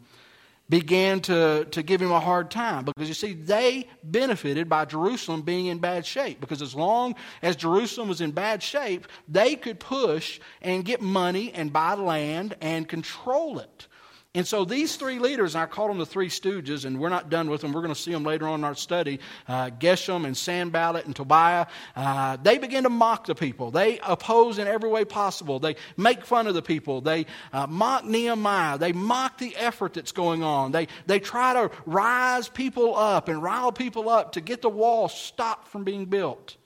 began 0.68 1.20
to, 1.20 1.66
to 1.70 1.82
give 1.82 2.00
him 2.00 2.10
a 2.10 2.20
hard 2.20 2.50
time 2.50 2.84
because 2.84 3.08
you 3.08 3.14
see, 3.14 3.34
they 3.34 3.86
benefited 4.02 4.68
by 4.68 4.84
Jerusalem 4.84 5.42
being 5.42 5.66
in 5.66 5.78
bad 5.78 6.06
shape. 6.06 6.40
Because 6.40 6.62
as 6.62 6.74
long 6.74 7.14
as 7.42 7.56
Jerusalem 7.56 8.08
was 8.08 8.20
in 8.20 8.30
bad 8.30 8.62
shape, 8.62 9.06
they 9.28 9.56
could 9.56 9.78
push 9.78 10.40
and 10.62 10.84
get 10.84 11.00
money 11.00 11.52
and 11.52 11.72
buy 11.72 11.94
land 11.94 12.56
and 12.60 12.88
control 12.88 13.58
it. 13.58 13.88
And 14.36 14.44
so 14.44 14.64
these 14.64 14.96
three 14.96 15.20
leaders, 15.20 15.54
and 15.54 15.62
I 15.62 15.66
call 15.66 15.86
them 15.86 15.98
the 15.98 16.06
three 16.06 16.28
stooges, 16.28 16.84
and 16.84 16.98
we're 16.98 17.08
not 17.08 17.30
done 17.30 17.48
with 17.48 17.60
them. 17.60 17.72
We're 17.72 17.82
going 17.82 17.94
to 17.94 18.00
see 18.00 18.10
them 18.10 18.24
later 18.24 18.48
on 18.48 18.60
in 18.60 18.64
our 18.64 18.74
study. 18.74 19.20
Uh, 19.46 19.70
Geshem 19.70 20.26
and 20.26 20.36
Sanballat 20.36 21.04
and 21.04 21.14
Tobiah. 21.14 21.66
Uh, 21.94 22.36
they 22.42 22.58
begin 22.58 22.82
to 22.82 22.90
mock 22.90 23.26
the 23.26 23.36
people. 23.36 23.70
They 23.70 24.00
oppose 24.00 24.58
in 24.58 24.66
every 24.66 24.90
way 24.90 25.04
possible. 25.04 25.60
They 25.60 25.76
make 25.96 26.24
fun 26.24 26.48
of 26.48 26.54
the 26.54 26.62
people. 26.62 27.00
They 27.00 27.26
uh, 27.52 27.68
mock 27.68 28.06
Nehemiah. 28.06 28.76
They 28.76 28.92
mock 28.92 29.38
the 29.38 29.54
effort 29.54 29.94
that's 29.94 30.10
going 30.10 30.42
on. 30.42 30.72
They, 30.72 30.88
they 31.06 31.20
try 31.20 31.52
to 31.52 31.70
rise 31.86 32.48
people 32.48 32.96
up 32.96 33.28
and 33.28 33.40
rile 33.40 33.70
people 33.70 34.08
up 34.08 34.32
to 34.32 34.40
get 34.40 34.62
the 34.62 34.68
wall 34.68 35.08
stopped 35.08 35.68
from 35.68 35.84
being 35.84 36.06
built. 36.06 36.56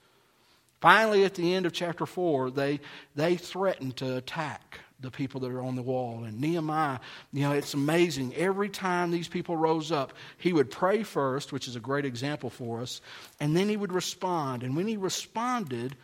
Finally, 0.81 1.23
at 1.23 1.35
the 1.35 1.53
end 1.53 1.67
of 1.67 1.73
chapter 1.73 2.07
4, 2.07 2.49
they, 2.49 2.79
they 3.15 3.35
threaten 3.35 3.91
to 3.91 4.15
attack 4.15 4.79
the 4.99 5.11
people 5.11 5.39
that 5.41 5.51
are 5.51 5.61
on 5.61 5.75
the 5.75 5.81
wall. 5.81 6.23
And 6.23 6.39
Nehemiah, 6.41 6.99
you 7.31 7.41
know, 7.41 7.53
it's 7.53 7.73
amazing. 7.73 8.35
Every 8.35 8.69
time 8.69 9.11
these 9.11 9.27
people 9.27 9.55
rose 9.55 9.91
up, 9.91 10.13
he 10.37 10.53
would 10.53 10.69
pray 10.69 11.03
first, 11.03 11.51
which 11.53 11.67
is 11.67 11.75
a 11.75 11.79
great 11.79 12.05
example 12.05 12.49
for 12.49 12.81
us, 12.81 13.01
and 13.39 13.55
then 13.55 13.69
he 13.69 13.77
would 13.77 13.93
respond. 13.93 14.63
And 14.63 14.75
when 14.75 14.87
he 14.87 14.97
responded, 14.97 15.95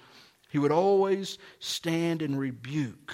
he 0.49 0.59
would 0.59 0.71
always 0.71 1.37
stand 1.59 2.21
and 2.21 2.39
rebuke. 2.39 3.13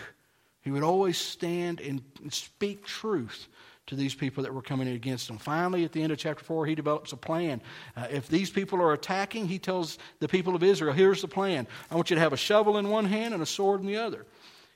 He 0.62 0.70
would 0.70 0.84
always 0.84 1.18
stand 1.18 1.80
and 1.80 2.02
speak 2.30 2.86
truth 2.86 3.48
to 3.88 3.96
these 3.96 4.14
people 4.14 4.44
that 4.44 4.54
were 4.54 4.62
coming 4.62 4.88
in 4.88 4.94
against 4.94 5.30
him. 5.30 5.38
Finally, 5.38 5.84
at 5.84 5.92
the 5.92 6.02
end 6.04 6.14
of 6.14 6.18
chapter 6.20 6.44
4, 6.44 6.68
he 6.68 6.76
develops 6.76 7.12
a 7.12 7.18
plan. 7.18 7.62
Uh, 7.98 8.08
if 8.12 8.28
these 8.28 8.50
people 8.50 8.80
are 8.82 8.94
attacking, 8.94 9.48
he 9.48 9.60
tells 9.60 9.98
the 10.20 10.28
people 10.28 10.56
of 10.56 10.64
Israel, 10.64 10.94
here's 10.94 11.22
the 11.22 11.28
plan. 11.28 11.68
I 11.90 11.96
want 11.96 12.10
you 12.10 12.16
to 12.16 12.22
have 12.22 12.32
a 12.32 12.38
shovel 12.38 12.78
in 12.78 12.90
one 12.90 13.06
hand 13.06 13.34
and 13.34 13.42
a 13.42 13.48
sword 13.48 13.82
in 13.82 13.88
the 13.88 13.98
other. 13.98 14.26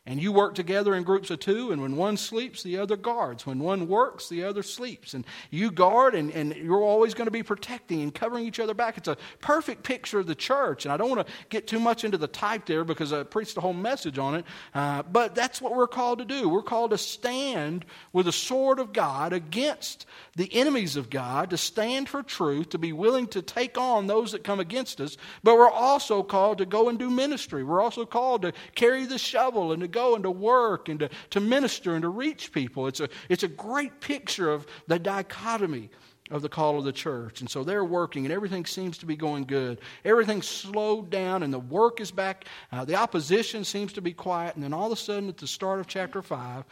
And 0.07 0.21
you 0.21 0.31
work 0.31 0.53
together 0.53 0.93
in 0.93 1.01
groups 1.01 1.31
of 1.31 1.39
two, 1.39 1.71
and 1.71 1.81
when 1.81 1.95
one 1.95 2.15
sleeps, 2.17 2.61
the 2.61 2.77
other 2.77 2.95
guards. 2.95 3.47
When 3.47 3.57
one 3.57 3.87
works, 3.87 4.29
the 4.29 4.43
other 4.43 4.61
sleeps. 4.61 5.15
And 5.15 5.25
you 5.49 5.71
guard, 5.71 6.13
and, 6.13 6.31
and 6.31 6.55
you're 6.55 6.83
always 6.83 7.15
going 7.15 7.25
to 7.25 7.31
be 7.31 7.41
protecting 7.41 8.03
and 8.03 8.13
covering 8.13 8.45
each 8.45 8.59
other 8.59 8.75
back. 8.75 8.99
It's 8.99 9.07
a 9.07 9.17
perfect 9.41 9.81
picture 9.81 10.19
of 10.19 10.27
the 10.27 10.35
church. 10.35 10.85
And 10.85 10.93
I 10.93 10.97
don't 10.97 11.09
want 11.09 11.25
to 11.25 11.33
get 11.49 11.65
too 11.65 11.79
much 11.79 12.03
into 12.03 12.19
the 12.19 12.27
type 12.27 12.67
there 12.67 12.83
because 12.83 13.11
I 13.11 13.23
preached 13.23 13.57
a 13.57 13.61
whole 13.61 13.73
message 13.73 14.19
on 14.19 14.35
it. 14.35 14.45
Uh, 14.75 15.01
but 15.01 15.33
that's 15.33 15.59
what 15.59 15.75
we're 15.75 15.87
called 15.87 16.19
to 16.19 16.25
do. 16.25 16.49
We're 16.49 16.61
called 16.61 16.91
to 16.91 16.99
stand 16.99 17.83
with 18.13 18.27
the 18.27 18.31
sword 18.31 18.77
of 18.77 18.93
God 18.93 19.33
against 19.33 20.05
the 20.35 20.53
enemies 20.53 20.97
of 20.97 21.09
God, 21.09 21.49
to 21.49 21.57
stand 21.57 22.09
for 22.09 22.21
truth, 22.21 22.69
to 22.69 22.77
be 22.77 22.93
willing 22.93 23.25
to 23.27 23.41
take 23.41 23.77
on 23.77 24.05
those 24.05 24.33
that 24.33 24.43
come 24.43 24.59
against 24.59 25.01
us. 25.01 25.17
But 25.41 25.55
we're 25.55 25.67
also 25.67 26.21
called 26.21 26.59
to 26.59 26.65
go 26.65 26.89
and 26.89 26.99
do 26.99 27.09
ministry. 27.09 27.63
We're 27.63 27.81
also 27.81 28.05
called 28.05 28.43
to 28.43 28.53
carry 28.75 29.05
the 29.05 29.17
shovel 29.17 29.71
and 29.71 29.81
to 29.81 29.94
go 29.95 30.15
and 30.15 30.23
to 30.23 30.31
work 30.31 30.89
and 30.89 30.99
to, 30.99 31.09
to 31.31 31.39
minister 31.39 31.93
and 31.93 32.03
to 32.03 32.09
reach 32.09 32.51
people. 32.51 32.87
It's 32.87 32.99
a, 32.99 33.09
it's 33.29 33.43
a 33.43 33.47
great 33.47 34.01
picture 34.01 34.51
of 34.51 34.67
the 34.87 34.99
dichotomy 34.99 35.89
of 36.31 36.41
the 36.41 36.49
call 36.49 36.77
of 36.77 36.83
the 36.83 36.91
church. 36.91 37.41
And 37.41 37.49
so 37.49 37.63
they're 37.63 37.85
working, 37.85 38.25
and 38.25 38.33
everything 38.33 38.65
seems 38.65 38.97
to 38.99 39.05
be 39.05 39.15
going 39.15 39.43
good. 39.43 39.79
Everything's 40.03 40.47
slowed 40.47 41.09
down, 41.09 41.43
and 41.43 41.53
the 41.53 41.59
work 41.59 42.01
is 42.01 42.09
back. 42.09 42.45
Uh, 42.71 42.83
the 42.83 42.95
opposition 42.95 43.63
seems 43.63 43.93
to 43.93 44.01
be 44.01 44.11
quiet. 44.11 44.55
And 44.55 44.63
then 44.63 44.73
all 44.73 44.87
of 44.87 44.91
a 44.91 44.95
sudden, 44.95 45.29
at 45.29 45.37
the 45.37 45.47
start 45.47 45.79
of 45.79 45.87
chapter 45.87 46.21
5, 46.21 46.63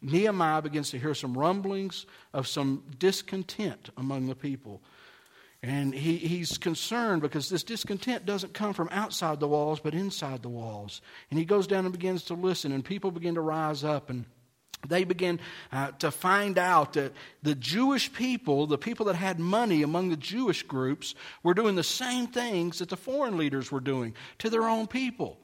Nehemiah 0.00 0.62
begins 0.62 0.90
to 0.90 0.98
hear 0.98 1.14
some 1.14 1.36
rumblings 1.36 2.06
of 2.32 2.48
some 2.48 2.82
discontent 2.98 3.90
among 3.98 4.26
the 4.26 4.34
people. 4.34 4.80
And 5.62 5.94
he, 5.94 6.16
he's 6.16 6.58
concerned 6.58 7.22
because 7.22 7.48
this 7.48 7.62
discontent 7.62 8.26
doesn't 8.26 8.52
come 8.52 8.74
from 8.74 8.88
outside 8.90 9.38
the 9.38 9.46
walls, 9.46 9.78
but 9.78 9.94
inside 9.94 10.42
the 10.42 10.48
walls. 10.48 11.00
And 11.30 11.38
he 11.38 11.44
goes 11.44 11.68
down 11.68 11.84
and 11.84 11.92
begins 11.92 12.24
to 12.24 12.34
listen, 12.34 12.72
and 12.72 12.84
people 12.84 13.12
begin 13.12 13.36
to 13.36 13.40
rise 13.40 13.84
up 13.84 14.10
and 14.10 14.24
they 14.88 15.04
begin 15.04 15.38
uh, 15.70 15.92
to 16.00 16.10
find 16.10 16.58
out 16.58 16.94
that 16.94 17.12
the 17.42 17.54
Jewish 17.54 18.12
people, 18.12 18.66
the 18.66 18.78
people 18.78 19.06
that 19.06 19.14
had 19.14 19.38
money 19.38 19.82
among 19.82 20.08
the 20.08 20.16
Jewish 20.16 20.64
groups, 20.64 21.14
were 21.42 21.54
doing 21.54 21.76
the 21.76 21.84
same 21.84 22.26
things 22.26 22.78
that 22.80 22.88
the 22.88 22.96
foreign 22.96 23.36
leaders 23.36 23.70
were 23.70 23.80
doing 23.80 24.14
to 24.38 24.50
their 24.50 24.68
own 24.68 24.86
people. 24.86 25.38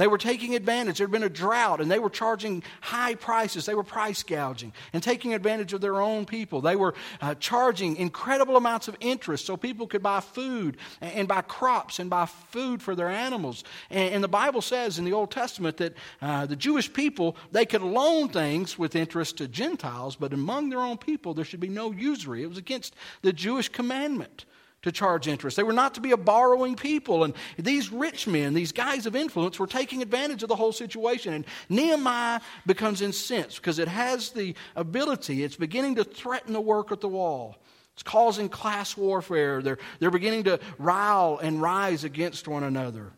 They 0.00 0.06
were 0.06 0.16
taking 0.16 0.54
advantage. 0.54 0.96
There 0.96 1.06
had 1.06 1.12
been 1.12 1.22
a 1.24 1.28
drought, 1.28 1.82
and 1.82 1.90
they 1.90 1.98
were 1.98 2.08
charging 2.08 2.62
high 2.80 3.16
prices. 3.16 3.66
They 3.66 3.74
were 3.74 3.82
price 3.82 4.22
gouging 4.22 4.72
and 4.94 5.02
taking 5.02 5.34
advantage 5.34 5.74
of 5.74 5.82
their 5.82 6.00
own 6.00 6.24
people. 6.24 6.62
They 6.62 6.74
were 6.74 6.94
uh, 7.20 7.34
charging 7.34 7.96
incredible 7.96 8.56
amounts 8.56 8.88
of 8.88 8.96
interest 9.00 9.44
so 9.44 9.58
people 9.58 9.86
could 9.86 10.02
buy 10.02 10.20
food 10.20 10.78
and, 11.02 11.12
and 11.12 11.28
buy 11.28 11.42
crops 11.42 11.98
and 11.98 12.08
buy 12.08 12.24
food 12.24 12.80
for 12.80 12.94
their 12.94 13.10
animals. 13.10 13.62
And, 13.90 14.14
and 14.14 14.24
the 14.24 14.28
Bible 14.28 14.62
says 14.62 14.98
in 14.98 15.04
the 15.04 15.12
Old 15.12 15.32
Testament 15.32 15.76
that 15.76 15.92
uh, 16.22 16.46
the 16.46 16.56
Jewish 16.56 16.90
people, 16.90 17.36
they 17.52 17.66
could 17.66 17.82
loan 17.82 18.30
things 18.30 18.78
with 18.78 18.96
interest 18.96 19.36
to 19.36 19.48
Gentiles, 19.48 20.16
but 20.16 20.32
among 20.32 20.70
their 20.70 20.80
own 20.80 20.96
people, 20.96 21.34
there 21.34 21.44
should 21.44 21.60
be 21.60 21.68
no 21.68 21.92
usury. 21.92 22.42
It 22.42 22.48
was 22.48 22.56
against 22.56 22.94
the 23.20 23.34
Jewish 23.34 23.68
commandment 23.68 24.46
to 24.82 24.92
charge 24.92 25.28
interest. 25.28 25.56
They 25.56 25.62
were 25.62 25.72
not 25.72 25.94
to 25.94 26.00
be 26.00 26.12
a 26.12 26.16
borrowing 26.16 26.74
people. 26.74 27.24
And 27.24 27.34
these 27.58 27.92
rich 27.92 28.26
men, 28.26 28.54
these 28.54 28.72
guys 28.72 29.06
of 29.06 29.14
influence, 29.14 29.58
were 29.58 29.66
taking 29.66 30.00
advantage 30.00 30.42
of 30.42 30.48
the 30.48 30.56
whole 30.56 30.72
situation. 30.72 31.34
And 31.34 31.44
Nehemiah 31.68 32.40
becomes 32.66 33.02
incensed 33.02 33.56
because 33.56 33.78
it 33.78 33.88
has 33.88 34.30
the 34.30 34.54
ability, 34.76 35.44
it's 35.44 35.56
beginning 35.56 35.96
to 35.96 36.04
threaten 36.04 36.52
the 36.52 36.60
work 36.60 36.92
at 36.92 37.00
the 37.00 37.08
wall. 37.08 37.56
It's 37.94 38.02
causing 38.02 38.48
class 38.48 38.96
warfare. 38.96 39.60
They're, 39.60 39.78
they're 39.98 40.10
beginning 40.10 40.44
to 40.44 40.60
rile 40.78 41.38
and 41.42 41.60
rise 41.60 42.04
against 42.04 42.48
one 42.48 42.62
another. 42.62 43.12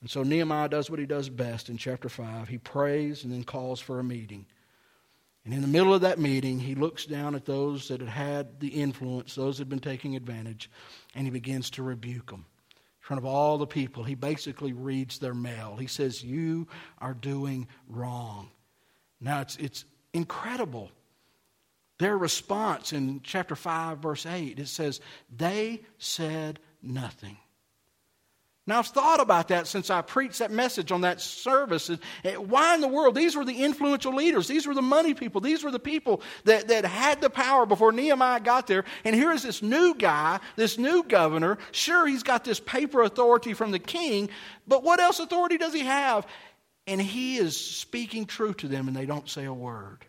And 0.00 0.10
so 0.10 0.22
Nehemiah 0.22 0.68
does 0.68 0.90
what 0.90 0.98
he 0.98 1.06
does 1.06 1.28
best 1.28 1.68
in 1.68 1.76
chapter 1.76 2.08
5. 2.08 2.48
He 2.48 2.58
prays 2.58 3.22
and 3.22 3.32
then 3.32 3.44
calls 3.44 3.78
for 3.78 4.00
a 4.00 4.04
meeting. 4.04 4.46
And 5.44 5.54
in 5.54 5.62
the 5.62 5.68
middle 5.68 5.94
of 5.94 6.02
that 6.02 6.18
meeting, 6.18 6.60
he 6.60 6.74
looks 6.74 7.06
down 7.06 7.34
at 7.34 7.46
those 7.46 7.88
that 7.88 8.00
had 8.00 8.10
had 8.10 8.60
the 8.60 8.68
influence, 8.68 9.34
those 9.34 9.56
that 9.56 9.62
had 9.62 9.68
been 9.70 9.78
taking 9.78 10.14
advantage, 10.14 10.70
and 11.14 11.26
he 11.26 11.30
begins 11.30 11.70
to 11.70 11.82
rebuke 11.82 12.30
them. 12.30 12.44
In 12.72 13.06
front 13.16 13.18
of 13.18 13.24
all 13.24 13.56
the 13.56 13.66
people, 13.66 14.04
he 14.04 14.14
basically 14.14 14.72
reads 14.72 15.18
their 15.18 15.34
mail. 15.34 15.76
He 15.76 15.86
says, 15.86 16.22
You 16.22 16.68
are 16.98 17.14
doing 17.14 17.66
wrong. 17.88 18.50
Now, 19.20 19.40
it's, 19.40 19.56
it's 19.56 19.84
incredible. 20.12 20.90
Their 21.98 22.16
response 22.16 22.92
in 22.92 23.20
chapter 23.22 23.54
5, 23.54 23.98
verse 23.98 24.26
8, 24.26 24.58
it 24.58 24.68
says, 24.68 25.00
They 25.34 25.82
said 25.98 26.60
nothing. 26.82 27.38
Now, 28.70 28.78
I've 28.78 28.86
thought 28.86 29.18
about 29.18 29.48
that 29.48 29.66
since 29.66 29.90
I 29.90 30.00
preached 30.00 30.38
that 30.38 30.52
message 30.52 30.92
on 30.92 31.00
that 31.00 31.20
service. 31.20 31.90
Why 32.36 32.76
in 32.76 32.80
the 32.80 32.86
world? 32.86 33.16
These 33.16 33.34
were 33.34 33.44
the 33.44 33.64
influential 33.64 34.14
leaders. 34.14 34.46
These 34.46 34.64
were 34.64 34.74
the 34.74 34.80
money 34.80 35.12
people. 35.12 35.40
These 35.40 35.64
were 35.64 35.72
the 35.72 35.80
people 35.80 36.22
that, 36.44 36.68
that 36.68 36.84
had 36.84 37.20
the 37.20 37.30
power 37.30 37.66
before 37.66 37.90
Nehemiah 37.90 38.38
got 38.38 38.68
there. 38.68 38.84
And 39.04 39.12
here 39.12 39.32
is 39.32 39.42
this 39.42 39.60
new 39.60 39.96
guy, 39.96 40.38
this 40.54 40.78
new 40.78 41.02
governor. 41.02 41.58
Sure, 41.72 42.06
he's 42.06 42.22
got 42.22 42.44
this 42.44 42.60
paper 42.60 43.02
authority 43.02 43.54
from 43.54 43.72
the 43.72 43.80
king, 43.80 44.30
but 44.68 44.84
what 44.84 45.00
else 45.00 45.18
authority 45.18 45.58
does 45.58 45.74
he 45.74 45.80
have? 45.80 46.24
And 46.86 47.02
he 47.02 47.38
is 47.38 47.56
speaking 47.56 48.24
truth 48.24 48.58
to 48.58 48.68
them, 48.68 48.86
and 48.86 48.96
they 48.96 49.04
don't 49.04 49.28
say 49.28 49.46
a 49.46 49.52
word. 49.52 50.06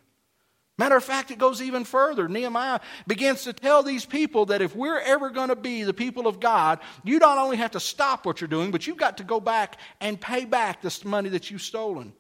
Matter 0.77 0.95
of 0.95 1.03
fact, 1.03 1.31
it 1.31 1.37
goes 1.37 1.61
even 1.61 1.83
further. 1.83 2.27
Nehemiah 2.27 2.79
begins 3.05 3.43
to 3.43 3.53
tell 3.53 3.83
these 3.83 4.05
people 4.05 4.47
that 4.47 4.61
if 4.61 4.75
we're 4.75 4.99
ever 4.99 5.29
going 5.29 5.49
to 5.49 5.55
be 5.55 5.83
the 5.83 5.93
people 5.93 6.27
of 6.27 6.39
God, 6.39 6.79
you 7.03 7.19
not 7.19 7.37
only 7.37 7.57
have 7.57 7.71
to 7.71 7.79
stop 7.79 8.25
what 8.25 8.41
you're 8.41 8.47
doing, 8.47 8.71
but 8.71 8.87
you've 8.87 8.97
got 8.97 9.17
to 9.17 9.23
go 9.23 9.39
back 9.39 9.77
and 9.99 10.19
pay 10.19 10.45
back 10.45 10.81
this 10.81 11.05
money 11.05 11.29
that 11.29 11.51
you've 11.51 11.61
stolen. 11.61 12.13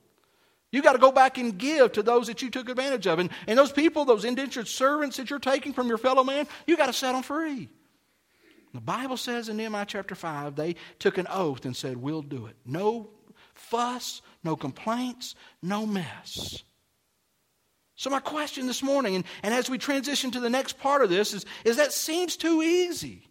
You've 0.71 0.83
got 0.83 0.93
to 0.93 0.99
go 0.99 1.11
back 1.11 1.37
and 1.37 1.57
give 1.57 1.93
to 1.93 2.03
those 2.03 2.27
that 2.27 2.41
you 2.41 2.49
took 2.49 2.69
advantage 2.69 3.07
of. 3.07 3.19
And, 3.19 3.29
and 3.47 3.57
those 3.57 3.71
people, 3.71 4.05
those 4.05 4.25
indentured 4.25 4.67
servants 4.67 5.17
that 5.17 5.29
you're 5.29 5.39
taking 5.39 5.73
from 5.73 5.87
your 5.87 5.97
fellow 5.97 6.23
man, 6.23 6.47
you've 6.65 6.77
got 6.77 6.85
to 6.85 6.93
set 6.93 7.13
them 7.13 7.23
free. 7.23 7.69
The 8.73 8.79
Bible 8.79 9.17
says 9.17 9.49
in 9.49 9.57
Nehemiah 9.57 9.85
chapter 9.85 10.15
5, 10.15 10.55
they 10.55 10.75
took 10.97 11.17
an 11.17 11.27
oath 11.29 11.65
and 11.65 11.75
said, 11.75 11.97
We'll 11.97 12.21
do 12.21 12.45
it. 12.45 12.55
No 12.65 13.09
fuss, 13.53 14.21
no 14.43 14.55
complaints, 14.55 15.35
no 15.61 15.85
mess. 15.85 16.63
So, 18.01 18.09
my 18.09 18.19
question 18.19 18.65
this 18.65 18.81
morning, 18.81 19.13
and, 19.13 19.25
and 19.43 19.53
as 19.53 19.69
we 19.69 19.77
transition 19.77 20.31
to 20.31 20.39
the 20.39 20.49
next 20.49 20.79
part 20.79 21.03
of 21.03 21.11
this, 21.11 21.35
is, 21.35 21.45
is 21.63 21.77
that 21.77 21.93
seems 21.93 22.35
too 22.35 22.63
easy. 22.63 23.27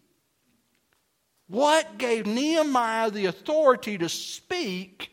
What 1.49 1.97
gave 1.97 2.25
Nehemiah 2.25 3.11
the 3.11 3.25
authority 3.25 3.97
to 3.97 4.07
speak 4.07 5.11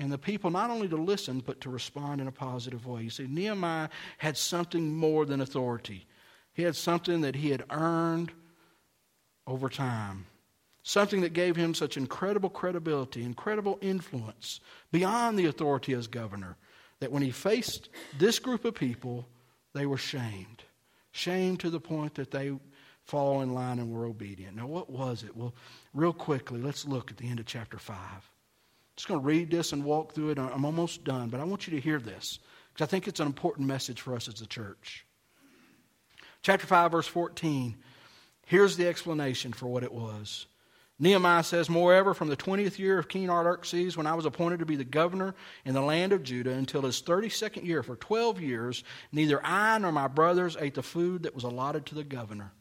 and 0.00 0.10
the 0.10 0.18
people 0.18 0.50
not 0.50 0.68
only 0.68 0.88
to 0.88 0.96
listen, 0.96 1.44
but 1.46 1.60
to 1.60 1.70
respond 1.70 2.20
in 2.20 2.26
a 2.26 2.32
positive 2.32 2.84
way? 2.84 3.02
You 3.02 3.10
see, 3.10 3.28
Nehemiah 3.28 3.88
had 4.18 4.36
something 4.36 4.92
more 4.92 5.26
than 5.26 5.40
authority, 5.40 6.04
he 6.52 6.64
had 6.64 6.74
something 6.74 7.20
that 7.20 7.36
he 7.36 7.50
had 7.50 7.62
earned 7.70 8.32
over 9.46 9.68
time. 9.68 10.26
Something 10.82 11.20
that 11.20 11.34
gave 11.34 11.54
him 11.54 11.72
such 11.72 11.96
incredible 11.96 12.50
credibility, 12.50 13.22
incredible 13.22 13.78
influence 13.80 14.58
beyond 14.90 15.38
the 15.38 15.46
authority 15.46 15.92
as 15.92 16.08
governor, 16.08 16.56
that 17.02 17.10
when 17.10 17.22
he 17.22 17.32
faced 17.32 17.88
this 18.16 18.38
group 18.38 18.64
of 18.64 18.76
people, 18.76 19.26
they 19.74 19.86
were 19.86 19.96
shamed. 19.96 20.62
Shamed 21.10 21.58
to 21.60 21.68
the 21.68 21.80
point 21.80 22.14
that 22.14 22.30
they 22.30 22.52
fall 23.02 23.42
in 23.42 23.52
line 23.52 23.80
and 23.80 23.92
were 23.92 24.06
obedient. 24.06 24.56
Now, 24.56 24.68
what 24.68 24.88
was 24.88 25.24
it? 25.24 25.36
Well, 25.36 25.52
real 25.92 26.12
quickly, 26.12 26.60
let's 26.60 26.86
look 26.86 27.10
at 27.10 27.16
the 27.16 27.28
end 27.28 27.40
of 27.40 27.46
chapter 27.46 27.76
5. 27.76 27.96
I'm 27.98 28.22
just 28.94 29.08
going 29.08 29.20
to 29.20 29.26
read 29.26 29.50
this 29.50 29.72
and 29.72 29.84
walk 29.84 30.14
through 30.14 30.30
it. 30.30 30.38
I'm 30.38 30.64
almost 30.64 31.02
done, 31.02 31.28
but 31.28 31.40
I 31.40 31.44
want 31.44 31.66
you 31.66 31.74
to 31.74 31.80
hear 31.80 31.98
this 31.98 32.38
because 32.72 32.86
I 32.86 32.88
think 32.88 33.08
it's 33.08 33.18
an 33.18 33.26
important 33.26 33.66
message 33.66 34.00
for 34.00 34.14
us 34.14 34.28
as 34.28 34.40
a 34.40 34.46
church. 34.46 35.04
Chapter 36.42 36.68
5, 36.68 36.92
verse 36.92 37.08
14. 37.08 37.74
Here's 38.46 38.76
the 38.76 38.86
explanation 38.86 39.52
for 39.52 39.66
what 39.66 39.82
it 39.82 39.92
was. 39.92 40.46
Nehemiah 40.98 41.42
says, 41.42 41.68
Moreover, 41.68 42.14
from 42.14 42.28
the 42.28 42.36
20th 42.36 42.78
year 42.78 42.98
of 42.98 43.08
King 43.08 43.28
Artaxerxes, 43.28 43.96
when 43.96 44.06
I 44.06 44.14
was 44.14 44.26
appointed 44.26 44.60
to 44.60 44.66
be 44.66 44.76
the 44.76 44.84
governor 44.84 45.34
in 45.64 45.74
the 45.74 45.80
land 45.80 46.12
of 46.12 46.22
Judah, 46.22 46.52
until 46.52 46.82
his 46.82 47.02
32nd 47.02 47.64
year, 47.64 47.82
for 47.82 47.96
12 47.96 48.40
years, 48.40 48.84
neither 49.10 49.44
I 49.44 49.78
nor 49.78 49.90
my 49.90 50.08
brothers 50.08 50.56
ate 50.60 50.74
the 50.74 50.82
food 50.82 51.24
that 51.24 51.34
was 51.34 51.44
allotted 51.44 51.86
to 51.86 51.94
the 51.94 52.04
governor. 52.04 52.52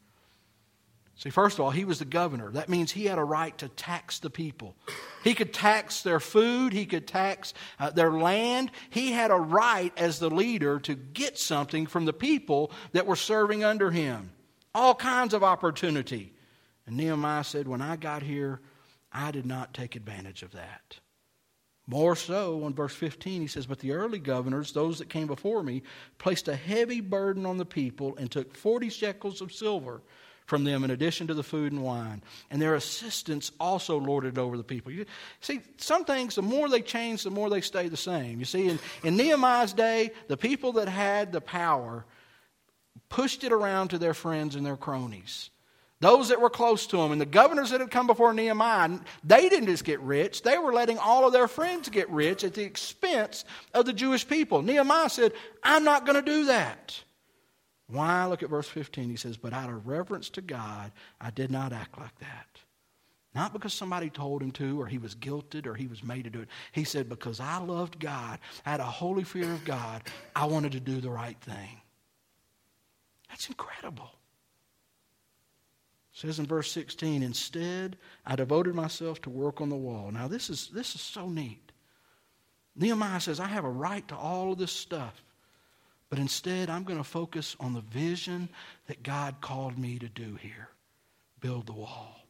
See, 1.22 1.30
first 1.30 1.60
of 1.60 1.66
all, 1.66 1.70
he 1.70 1.86
was 1.86 2.00
the 2.00 2.06
governor. 2.06 2.50
That 2.50 2.68
means 2.68 2.92
he 2.92 3.06
had 3.06 3.20
a 3.20 3.24
right 3.24 3.56
to 3.60 3.68
tax 3.70 4.18
the 4.18 4.32
people. 4.32 4.76
He 5.24 5.36
could 5.36 5.54
tax 5.54 6.02
their 6.02 6.20
food, 6.20 6.74
he 6.74 6.88
could 6.88 7.08
tax 7.08 7.54
uh, 7.80 7.92
their 7.92 8.12
land. 8.12 8.72
He 8.90 9.12
had 9.12 9.30
a 9.30 9.36
right 9.36 9.94
as 9.98 10.18
the 10.18 10.32
leader 10.32 10.80
to 10.80 10.96
get 10.96 11.38
something 11.38 11.86
from 11.86 12.06
the 12.06 12.14
people 12.14 12.72
that 12.94 13.06
were 13.06 13.16
serving 13.16 13.64
under 13.64 13.92
him. 13.92 14.32
All 14.74 14.96
kinds 14.96 15.36
of 15.36 15.44
opportunity. 15.44 16.34
And 16.92 16.98
Nehemiah 16.98 17.46
said, 17.46 17.70
When 17.70 17.82
I 17.82 17.96
got 17.96 18.22
here, 18.22 18.60
I 19.14 19.32
did 19.32 19.46
not 19.46 19.74
take 19.74 19.96
advantage 19.96 20.44
of 20.44 20.52
that. 20.52 21.00
More 21.88 22.18
so, 22.18 22.68
in 22.68 22.74
verse 22.74 22.94
15, 22.94 23.40
he 23.40 23.48
says, 23.48 23.66
But 23.66 23.80
the 23.80 23.94
early 23.94 24.20
governors, 24.20 24.74
those 24.74 25.00
that 25.00 25.08
came 25.08 25.28
before 25.28 25.64
me, 25.64 25.84
placed 26.18 26.50
a 26.50 26.56
heavy 26.56 27.00
burden 27.00 27.46
on 27.46 27.58
the 27.58 27.66
people 27.66 28.18
and 28.18 28.30
took 28.30 28.58
40 28.58 28.90
shekels 28.90 29.40
of 29.40 29.54
silver 29.54 30.02
from 30.46 30.66
them 30.66 30.84
in 30.84 30.92
addition 30.92 31.28
to 31.28 31.34
the 31.34 31.44
food 31.44 31.72
and 31.72 31.82
wine. 31.82 32.22
And 32.50 32.62
their 32.62 32.76
assistants 32.76 33.54
also 33.58 33.98
lorded 33.98 34.38
over 34.38 34.58
the 34.58 34.64
people. 34.64 34.92
You 34.92 35.06
see, 35.40 35.62
some 35.78 36.04
things, 36.04 36.36
the 36.36 36.42
more 36.42 36.68
they 36.68 36.82
change, 36.82 37.24
the 37.24 37.32
more 37.32 37.50
they 37.50 37.62
stay 37.62 37.88
the 37.88 37.96
same. 37.96 38.38
You 38.40 38.46
see, 38.46 38.68
in, 38.68 38.80
in 39.02 39.16
Nehemiah's 39.16 39.72
day, 39.72 40.12
the 40.28 40.36
people 40.36 40.74
that 40.74 40.90
had 40.90 41.32
the 41.32 41.40
power 41.40 42.06
pushed 43.08 43.46
it 43.46 43.54
around 43.54 43.90
to 43.90 43.98
their 43.98 44.14
friends 44.14 44.58
and 44.58 44.66
their 44.66 44.76
cronies. 44.76 45.52
Those 46.02 46.30
that 46.30 46.42
were 46.42 46.50
close 46.50 46.88
to 46.88 47.00
him 47.00 47.12
and 47.12 47.22
the 47.22 47.28
governors 47.28 47.70
that 47.70 47.80
had 47.80 47.92
come 47.92 48.08
before 48.08 48.34
Nehemiah, 48.34 49.00
they 49.24 49.50
didn't 49.50 49.68
just 49.68 49.86
get 49.86 50.00
rich. 50.02 50.42
They 50.42 50.58
were 50.58 50.74
letting 50.74 50.98
all 50.98 51.28
of 51.28 51.32
their 51.32 51.48
friends 51.48 51.90
get 51.90 52.10
rich 52.10 52.44
at 52.44 52.56
the 52.56 52.64
expense 52.64 53.46
of 53.76 53.86
the 53.86 53.94
Jewish 53.94 54.28
people. 54.28 54.64
Nehemiah 54.64 55.12
said, 55.12 55.32
I'm 55.64 55.84
not 55.84 56.08
going 56.08 56.16
to 56.16 56.24
do 56.24 56.46
that. 56.46 57.00
Why? 57.86 58.26
Look 58.26 58.42
at 58.42 58.50
verse 58.50 58.68
15. 58.68 59.12
He 59.12 59.16
says, 59.16 59.38
But 59.38 59.54
out 59.54 59.70
of 59.70 59.88
reverence 59.88 60.32
to 60.32 60.42
God, 60.42 60.92
I 61.22 61.30
did 61.30 61.52
not 61.52 61.72
act 61.72 62.00
like 62.00 62.18
that. 62.18 62.48
Not 63.36 63.54
because 63.54 63.74
somebody 63.74 64.10
told 64.10 64.42
him 64.42 64.52
to, 64.54 64.82
or 64.82 64.88
he 64.88 64.98
was 64.98 65.14
guilted, 65.14 65.68
or 65.68 65.76
he 65.76 65.86
was 65.86 66.04
made 66.04 66.24
to 66.24 66.32
do 66.32 66.42
it. 66.42 66.48
He 66.72 66.84
said, 66.84 67.10
Because 67.10 67.40
I 67.40 67.60
loved 67.60 68.00
God, 68.00 68.40
I 68.66 68.72
had 68.72 68.80
a 68.80 68.86
holy 68.86 69.24
fear 69.24 69.52
of 69.52 69.64
God, 69.66 70.02
I 70.36 70.46
wanted 70.46 70.72
to 70.72 70.80
do 70.80 71.00
the 71.00 71.12
right 71.12 71.40
thing. 71.42 71.80
That's 73.30 73.48
incredible. 73.48 74.10
Says 76.22 76.38
in 76.38 76.46
verse 76.46 76.72
16, 76.72 77.24
Instead, 77.24 77.98
I 78.28 78.36
devoted 78.36 78.76
myself 78.76 79.20
to 79.24 79.32
work 79.32 79.60
on 79.60 79.70
the 79.70 79.76
wall. 79.76 80.12
Now, 80.12 80.28
this 80.28 80.52
is, 80.52 80.68
this 80.68 80.94
is 80.94 81.02
so 81.02 81.28
neat. 81.28 81.72
Nehemiah 82.76 83.20
says, 83.20 83.40
I 83.40 83.48
have 83.48 83.66
a 83.66 83.70
right 83.70 84.08
to 84.10 84.16
all 84.16 84.52
of 84.52 84.60
this 84.60 84.72
stuff. 84.72 85.24
But 86.12 86.20
instead, 86.20 86.70
I'm 86.70 86.84
going 86.84 87.00
to 87.00 87.04
focus 87.04 87.56
on 87.60 87.74
the 87.74 87.82
vision 87.82 88.50
that 88.86 89.02
God 89.02 89.42
called 89.42 89.80
me 89.80 89.98
to 89.98 90.10
do 90.10 90.36
here 90.36 90.70
build 91.40 91.66
the 91.66 91.74
wall. 91.74 92.21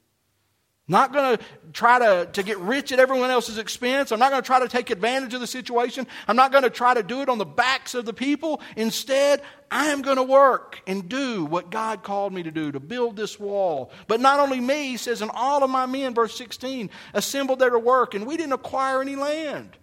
Not 0.87 1.13
going 1.13 1.37
to 1.37 1.43
try 1.71 1.99
to, 1.99 2.29
to 2.33 2.43
get 2.43 2.57
rich 2.57 2.91
at 2.91 2.99
everyone 2.99 3.29
else's 3.29 3.57
expense. 3.57 4.11
I'm 4.11 4.19
not 4.19 4.31
going 4.31 4.41
to 4.41 4.45
try 4.45 4.59
to 4.59 4.67
take 4.67 4.89
advantage 4.89 5.33
of 5.33 5.39
the 5.39 5.47
situation. 5.47 6.07
I'm 6.27 6.35
not 6.35 6.51
going 6.51 6.63
to 6.63 6.69
try 6.69 6.93
to 6.93 7.03
do 7.03 7.21
it 7.21 7.29
on 7.29 7.37
the 7.37 7.45
backs 7.45 7.93
of 7.93 8.03
the 8.05 8.13
people. 8.13 8.61
Instead, 8.75 9.41
I 9.69 9.87
am 9.87 10.01
going 10.01 10.17
to 10.17 10.23
work 10.23 10.81
and 10.87 11.07
do 11.07 11.45
what 11.45 11.69
God 11.69 12.03
called 12.03 12.33
me 12.33 12.43
to 12.43 12.51
do, 12.51 12.71
to 12.71 12.79
build 12.79 13.15
this 13.15 13.39
wall. 13.39 13.91
But 14.07 14.19
not 14.19 14.39
only 14.39 14.59
me, 14.59 14.89
he 14.89 14.97
says, 14.97 15.21
and 15.21 15.31
all 15.33 15.63
of 15.63 15.69
my 15.69 15.85
men, 15.85 16.13
verse 16.13 16.35
16, 16.37 16.89
assembled 17.13 17.59
there 17.59 17.69
to 17.69 17.79
work, 17.79 18.13
and 18.13 18.25
we 18.25 18.35
didn't 18.35 18.53
acquire 18.53 19.01
any 19.01 19.15
land. 19.15 19.77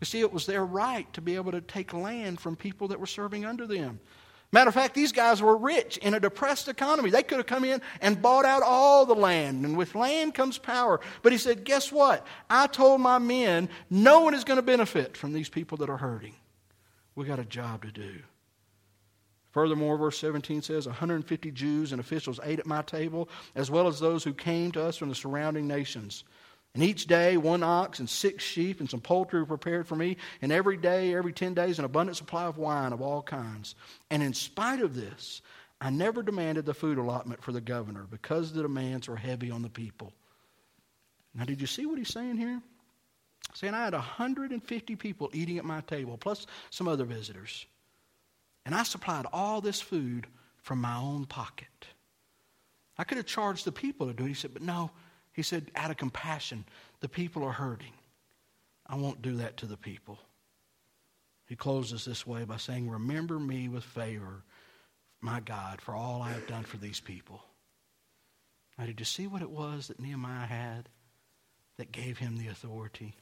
You 0.00 0.04
see, 0.04 0.20
it 0.20 0.32
was 0.32 0.46
their 0.46 0.64
right 0.64 1.10
to 1.14 1.22
be 1.22 1.34
able 1.36 1.52
to 1.52 1.60
take 1.60 1.94
land 1.94 2.38
from 2.38 2.56
people 2.56 2.88
that 2.88 3.00
were 3.00 3.06
serving 3.06 3.44
under 3.44 3.66
them. 3.66 4.00
Matter 4.54 4.68
of 4.68 4.74
fact, 4.74 4.94
these 4.94 5.10
guys 5.10 5.42
were 5.42 5.56
rich 5.56 5.96
in 5.96 6.14
a 6.14 6.20
depressed 6.20 6.68
economy. 6.68 7.10
They 7.10 7.24
could 7.24 7.38
have 7.38 7.46
come 7.46 7.64
in 7.64 7.82
and 8.00 8.22
bought 8.22 8.44
out 8.44 8.62
all 8.62 9.04
the 9.04 9.12
land, 9.12 9.64
and 9.64 9.76
with 9.76 9.96
land 9.96 10.32
comes 10.32 10.58
power. 10.58 11.00
But 11.22 11.32
he 11.32 11.38
said, 11.38 11.64
Guess 11.64 11.90
what? 11.90 12.24
I 12.48 12.68
told 12.68 13.00
my 13.00 13.18
men, 13.18 13.68
no 13.90 14.20
one 14.20 14.32
is 14.32 14.44
going 14.44 14.58
to 14.58 14.62
benefit 14.62 15.16
from 15.16 15.32
these 15.32 15.48
people 15.48 15.78
that 15.78 15.90
are 15.90 15.96
hurting. 15.96 16.36
We 17.16 17.24
got 17.24 17.40
a 17.40 17.44
job 17.44 17.82
to 17.82 17.90
do. 17.90 18.20
Furthermore, 19.50 19.96
verse 19.96 20.20
17 20.20 20.62
says 20.62 20.86
150 20.86 21.50
Jews 21.50 21.90
and 21.90 21.98
officials 21.98 22.38
ate 22.44 22.60
at 22.60 22.66
my 22.66 22.82
table, 22.82 23.28
as 23.56 23.72
well 23.72 23.88
as 23.88 23.98
those 23.98 24.22
who 24.22 24.32
came 24.32 24.70
to 24.70 24.84
us 24.84 24.96
from 24.96 25.08
the 25.08 25.16
surrounding 25.16 25.66
nations. 25.66 26.22
And 26.74 26.82
each 26.82 27.06
day, 27.06 27.36
one 27.36 27.62
ox 27.62 28.00
and 28.00 28.10
six 28.10 28.42
sheep 28.42 28.80
and 28.80 28.90
some 28.90 29.00
poultry 29.00 29.38
were 29.40 29.46
prepared 29.46 29.86
for 29.86 29.94
me. 29.94 30.16
And 30.42 30.50
every 30.50 30.76
day, 30.76 31.14
every 31.14 31.32
10 31.32 31.54
days, 31.54 31.78
an 31.78 31.84
abundant 31.84 32.16
supply 32.16 32.44
of 32.44 32.58
wine 32.58 32.92
of 32.92 33.00
all 33.00 33.22
kinds. 33.22 33.76
And 34.10 34.22
in 34.22 34.34
spite 34.34 34.80
of 34.80 34.96
this, 34.96 35.40
I 35.80 35.90
never 35.90 36.22
demanded 36.22 36.66
the 36.66 36.74
food 36.74 36.98
allotment 36.98 37.42
for 37.42 37.52
the 37.52 37.60
governor 37.60 38.06
because 38.10 38.52
the 38.52 38.62
demands 38.62 39.06
were 39.06 39.16
heavy 39.16 39.52
on 39.52 39.62
the 39.62 39.68
people. 39.68 40.12
Now, 41.32 41.44
did 41.44 41.60
you 41.60 41.66
see 41.66 41.86
what 41.86 41.98
he's 41.98 42.12
saying 42.12 42.38
here? 42.38 42.60
Saying 43.54 43.74
I 43.74 43.84
had 43.84 43.92
150 43.92 44.96
people 44.96 45.30
eating 45.32 45.58
at 45.58 45.64
my 45.64 45.80
table, 45.82 46.16
plus 46.16 46.46
some 46.70 46.88
other 46.88 47.04
visitors. 47.04 47.66
And 48.66 48.74
I 48.74 48.82
supplied 48.82 49.26
all 49.32 49.60
this 49.60 49.80
food 49.80 50.26
from 50.62 50.80
my 50.80 50.96
own 50.96 51.26
pocket. 51.26 51.68
I 52.96 53.04
could 53.04 53.18
have 53.18 53.26
charged 53.26 53.64
the 53.64 53.72
people 53.72 54.06
to 54.06 54.12
do 54.12 54.24
it. 54.24 54.28
He 54.28 54.34
said, 54.34 54.54
but 54.54 54.62
no, 54.62 54.90
he 55.34 55.42
said, 55.42 55.70
out 55.74 55.90
of 55.90 55.96
compassion, 55.96 56.64
the 57.00 57.08
people 57.08 57.44
are 57.44 57.52
hurting. 57.52 57.92
I 58.86 58.94
won't 58.94 59.20
do 59.20 59.36
that 59.38 59.56
to 59.58 59.66
the 59.66 59.76
people. 59.76 60.18
He 61.46 61.56
closes 61.56 62.04
this 62.04 62.26
way 62.26 62.44
by 62.44 62.56
saying, 62.56 62.88
Remember 62.88 63.38
me 63.38 63.68
with 63.68 63.84
favor, 63.84 64.44
my 65.20 65.40
God, 65.40 65.80
for 65.80 65.94
all 65.94 66.22
I 66.22 66.30
have 66.30 66.46
done 66.46 66.62
for 66.62 66.76
these 66.76 67.00
people. 67.00 67.42
Now, 68.78 68.86
did 68.86 68.98
you 68.98 69.04
see 69.04 69.26
what 69.26 69.42
it 69.42 69.50
was 69.50 69.88
that 69.88 70.00
Nehemiah 70.00 70.46
had 70.46 70.88
that 71.76 71.92
gave 71.92 72.18
him 72.18 72.36
the 72.36 72.48
authority? 72.48 73.14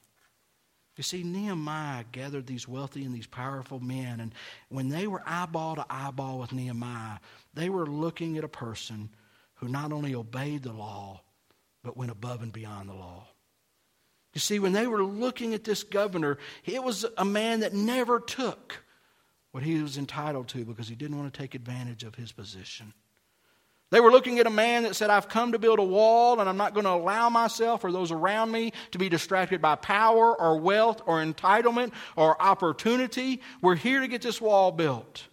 You 0.97 1.03
see, 1.03 1.23
Nehemiah 1.23 2.05
gathered 2.13 2.47
these 2.47 2.69
wealthy 2.69 3.05
and 3.05 3.15
these 3.15 3.27
powerful 3.27 3.81
men, 3.81 4.21
and 4.21 4.35
when 4.69 4.91
they 4.91 5.07
were 5.07 5.23
eyeball 5.25 5.77
to 5.77 5.87
eyeball 5.89 6.39
with 6.39 6.53
Nehemiah, 6.53 7.19
they 7.55 7.71
were 7.71 7.87
looking 7.87 8.37
at 8.37 8.45
a 8.45 8.49
person 8.49 9.09
who 9.55 9.69
not 9.69 9.93
only 9.93 10.15
obeyed 10.15 10.63
the 10.63 10.73
law, 10.73 11.23
but 11.83 11.97
went 11.97 12.11
above 12.11 12.43
and 12.43 12.53
beyond 12.53 12.89
the 12.89 12.95
law. 12.95 13.27
You 14.35 14.41
see, 14.41 14.59
when 14.59 14.73
they 14.73 14.87
were 14.87 15.05
looking 15.05 15.53
at 15.53 15.65
this 15.65 15.83
governor, 15.83 16.39
it 16.65 16.83
was 16.83 17.05
a 17.19 17.25
man 17.25 17.61
that 17.61 17.75
never 17.75 18.19
took 18.19 18.83
what 19.51 19.63
he 19.63 19.83
was 19.83 19.99
entitled 19.99 20.49
to 20.49 20.65
because 20.65 20.89
he 20.89 20.95
didn't 20.95 21.19
want 21.19 21.33
to 21.33 21.39
take 21.39 21.55
advantage 21.55 22.03
of 22.03 22.15
his 22.15 22.33
position. 22.33 22.95
They 23.91 24.01
were 24.01 24.11
looking 24.11 24.39
at 24.39 24.47
a 24.47 24.51
man 24.51 24.85
that 24.85 24.97
said, 24.97 25.11
I've 25.11 25.29
come 25.29 25.53
to 25.53 25.59
build 25.59 25.79
a 25.79 25.85
wall 25.85 26.41
and 26.41 26.49
I'm 26.49 26.57
not 26.57 26.73
going 26.73 26.85
to 26.85 26.93
allow 26.93 27.29
myself 27.29 27.85
or 27.85 27.93
those 27.93 28.11
around 28.11 28.51
me 28.51 28.73
to 28.93 28.99
be 28.99 29.11
distracted 29.11 29.61
by 29.61 29.75
power 29.75 30.35
or 30.35 30.59
wealth 30.59 31.03
or 31.05 31.23
entitlement 31.23 31.93
or 32.17 32.41
opportunity. 32.41 33.43
We're 33.61 33.75
here 33.75 34.01
to 34.01 34.09
get 34.09 34.23
this 34.23 34.41
wall 34.41 34.73
built. 34.73 35.25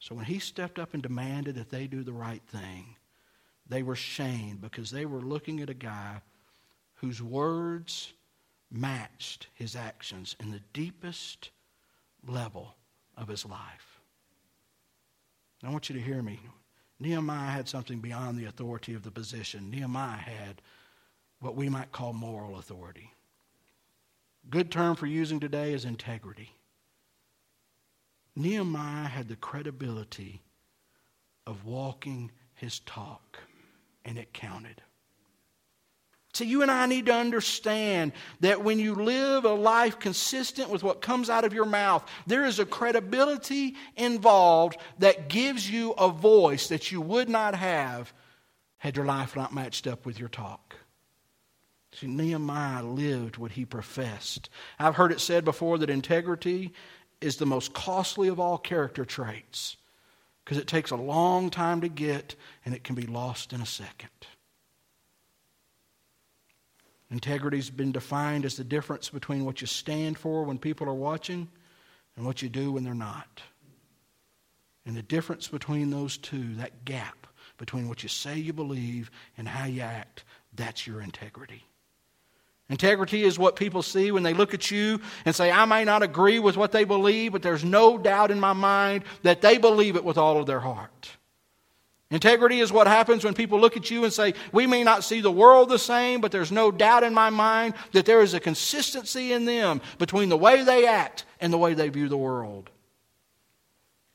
So 0.00 0.14
when 0.14 0.26
he 0.26 0.38
stepped 0.38 0.78
up 0.78 0.92
and 0.92 1.02
demanded 1.02 1.54
that 1.54 1.70
they 1.70 1.86
do 1.86 2.02
the 2.02 2.12
right 2.12 2.42
thing, 2.48 2.96
they 3.72 3.82
were 3.82 3.96
shamed 3.96 4.60
because 4.60 4.90
they 4.90 5.06
were 5.06 5.22
looking 5.22 5.60
at 5.60 5.70
a 5.70 5.74
guy 5.74 6.20
whose 6.96 7.22
words 7.22 8.12
matched 8.70 9.46
his 9.54 9.74
actions 9.74 10.36
in 10.40 10.50
the 10.50 10.60
deepest 10.74 11.50
level 12.26 12.74
of 13.16 13.28
his 13.28 13.46
life. 13.46 14.00
I 15.64 15.70
want 15.70 15.88
you 15.88 15.94
to 15.94 16.02
hear 16.02 16.22
me. 16.22 16.38
Nehemiah 17.00 17.50
had 17.50 17.68
something 17.68 18.00
beyond 18.00 18.38
the 18.38 18.44
authority 18.44 18.94
of 18.94 19.02
the 19.02 19.10
position. 19.10 19.70
Nehemiah 19.70 20.18
had 20.18 20.60
what 21.40 21.56
we 21.56 21.68
might 21.68 21.92
call 21.92 22.12
moral 22.12 22.58
authority. 22.58 23.10
Good 24.50 24.70
term 24.70 24.96
for 24.96 25.06
using 25.06 25.40
today 25.40 25.72
is 25.72 25.84
integrity. 25.84 26.50
Nehemiah 28.36 29.08
had 29.08 29.28
the 29.28 29.36
credibility 29.36 30.42
of 31.46 31.64
walking 31.64 32.30
his 32.54 32.80
talk, 32.80 33.38
and 34.04 34.18
it 34.18 34.32
counted. 34.32 34.82
So, 36.34 36.44
you 36.44 36.62
and 36.62 36.70
I 36.70 36.86
need 36.86 37.06
to 37.06 37.14
understand 37.14 38.12
that 38.40 38.64
when 38.64 38.78
you 38.78 38.94
live 38.94 39.44
a 39.44 39.52
life 39.52 39.98
consistent 39.98 40.70
with 40.70 40.82
what 40.82 41.02
comes 41.02 41.28
out 41.28 41.44
of 41.44 41.52
your 41.52 41.66
mouth, 41.66 42.08
there 42.26 42.46
is 42.46 42.58
a 42.58 42.64
credibility 42.64 43.76
involved 43.96 44.78
that 44.98 45.28
gives 45.28 45.70
you 45.70 45.92
a 45.92 46.08
voice 46.08 46.68
that 46.68 46.90
you 46.90 47.02
would 47.02 47.28
not 47.28 47.54
have 47.54 48.14
had 48.78 48.96
your 48.96 49.04
life 49.04 49.36
not 49.36 49.52
matched 49.52 49.86
up 49.86 50.06
with 50.06 50.18
your 50.18 50.30
talk. 50.30 50.74
See, 51.94 52.06
Nehemiah 52.06 52.82
lived 52.82 53.36
what 53.36 53.52
he 53.52 53.66
professed. 53.66 54.48
I've 54.78 54.96
heard 54.96 55.12
it 55.12 55.20
said 55.20 55.44
before 55.44 55.76
that 55.78 55.90
integrity 55.90 56.72
is 57.20 57.36
the 57.36 57.46
most 57.46 57.74
costly 57.74 58.28
of 58.28 58.40
all 58.40 58.56
character 58.56 59.04
traits 59.04 59.76
because 60.44 60.58
it 60.58 60.66
takes 60.66 60.90
a 60.90 60.96
long 60.96 61.50
time 61.50 61.80
to 61.80 61.88
get 61.88 62.34
and 62.64 62.74
it 62.74 62.84
can 62.84 62.94
be 62.94 63.06
lost 63.06 63.52
in 63.52 63.60
a 63.60 63.66
second. 63.66 64.10
Integrity 67.10 67.58
has 67.58 67.68
been 67.70 67.92
defined 67.92 68.46
as 68.46 68.56
the 68.56 68.64
difference 68.64 69.10
between 69.10 69.44
what 69.44 69.60
you 69.60 69.66
stand 69.66 70.18
for 70.18 70.44
when 70.44 70.58
people 70.58 70.88
are 70.88 70.94
watching 70.94 71.48
and 72.16 72.24
what 72.24 72.40
you 72.40 72.48
do 72.48 72.72
when 72.72 72.84
they're 72.84 72.94
not. 72.94 73.42
And 74.86 74.96
the 74.96 75.02
difference 75.02 75.46
between 75.46 75.90
those 75.90 76.16
two, 76.16 76.54
that 76.54 76.84
gap 76.84 77.26
between 77.58 77.88
what 77.88 78.02
you 78.02 78.08
say 78.08 78.38
you 78.38 78.52
believe 78.52 79.10
and 79.36 79.46
how 79.46 79.66
you 79.66 79.82
act, 79.82 80.24
that's 80.54 80.86
your 80.86 81.02
integrity. 81.02 81.64
Integrity 82.68 83.22
is 83.22 83.38
what 83.38 83.56
people 83.56 83.82
see 83.82 84.10
when 84.12 84.22
they 84.22 84.34
look 84.34 84.54
at 84.54 84.70
you 84.70 85.00
and 85.24 85.34
say, 85.34 85.50
I 85.50 85.64
may 85.64 85.84
not 85.84 86.02
agree 86.02 86.38
with 86.38 86.56
what 86.56 86.72
they 86.72 86.84
believe, 86.84 87.32
but 87.32 87.42
there's 87.42 87.64
no 87.64 87.98
doubt 87.98 88.30
in 88.30 88.40
my 88.40 88.52
mind 88.54 89.04
that 89.22 89.42
they 89.42 89.58
believe 89.58 89.96
it 89.96 90.04
with 90.04 90.16
all 90.16 90.38
of 90.38 90.46
their 90.46 90.60
heart. 90.60 91.10
Integrity 92.10 92.60
is 92.60 92.70
what 92.70 92.86
happens 92.86 93.24
when 93.24 93.32
people 93.32 93.58
look 93.58 93.76
at 93.78 93.90
you 93.90 94.04
and 94.04 94.12
say, 94.12 94.34
We 94.52 94.66
may 94.66 94.84
not 94.84 95.02
see 95.02 95.22
the 95.22 95.30
world 95.30 95.70
the 95.70 95.78
same, 95.78 96.20
but 96.20 96.30
there's 96.30 96.52
no 96.52 96.70
doubt 96.70 97.04
in 97.04 97.14
my 97.14 97.30
mind 97.30 97.72
that 97.92 98.04
there 98.04 98.20
is 98.20 98.34
a 98.34 98.40
consistency 98.40 99.32
in 99.32 99.46
them 99.46 99.80
between 99.98 100.28
the 100.28 100.36
way 100.36 100.62
they 100.62 100.86
act 100.86 101.24
and 101.40 101.50
the 101.50 101.58
way 101.58 101.72
they 101.72 101.88
view 101.88 102.08
the 102.08 102.16
world. 102.18 102.68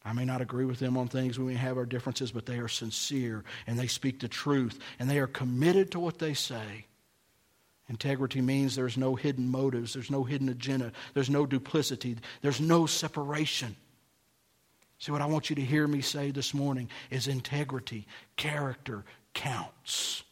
I 0.05 0.13
may 0.13 0.25
not 0.25 0.41
agree 0.41 0.65
with 0.65 0.79
them 0.79 0.95
on 0.95 1.07
things, 1.07 1.37
we 1.37 1.45
may 1.45 1.55
have 1.55 1.75
our 1.75 1.87
differences, 1.87 2.31
but 2.31 2.45
they 2.45 2.59
are 2.59 2.67
sincere 2.67 3.43
and 3.65 3.77
they 3.77 3.87
speak 3.87 4.19
the 4.19 4.27
truth 4.27 4.79
and 4.99 5.09
they 5.09 5.19
are 5.19 5.27
committed 5.27 5.91
to 5.91 5.99
what 5.99 6.19
they 6.19 6.35
say. 6.35 6.85
Integrity 7.89 8.41
means 8.41 8.75
there's 8.75 8.97
no 8.97 9.15
hidden 9.15 9.47
motives, 9.47 9.93
there's 9.93 10.11
no 10.11 10.23
hidden 10.23 10.49
agenda, 10.49 10.91
there's 11.13 11.29
no 11.29 11.45
duplicity, 11.45 12.17
there's 12.41 12.59
no 12.59 12.85
separation. 12.85 13.75
See, 14.99 15.11
what 15.11 15.21
I 15.21 15.25
want 15.25 15.49
you 15.49 15.55
to 15.55 15.61
hear 15.61 15.87
me 15.87 16.01
say 16.01 16.31
this 16.31 16.53
morning 16.53 16.89
is 17.09 17.27
integrity, 17.27 18.07
character 18.35 19.05
counts. 19.33 20.23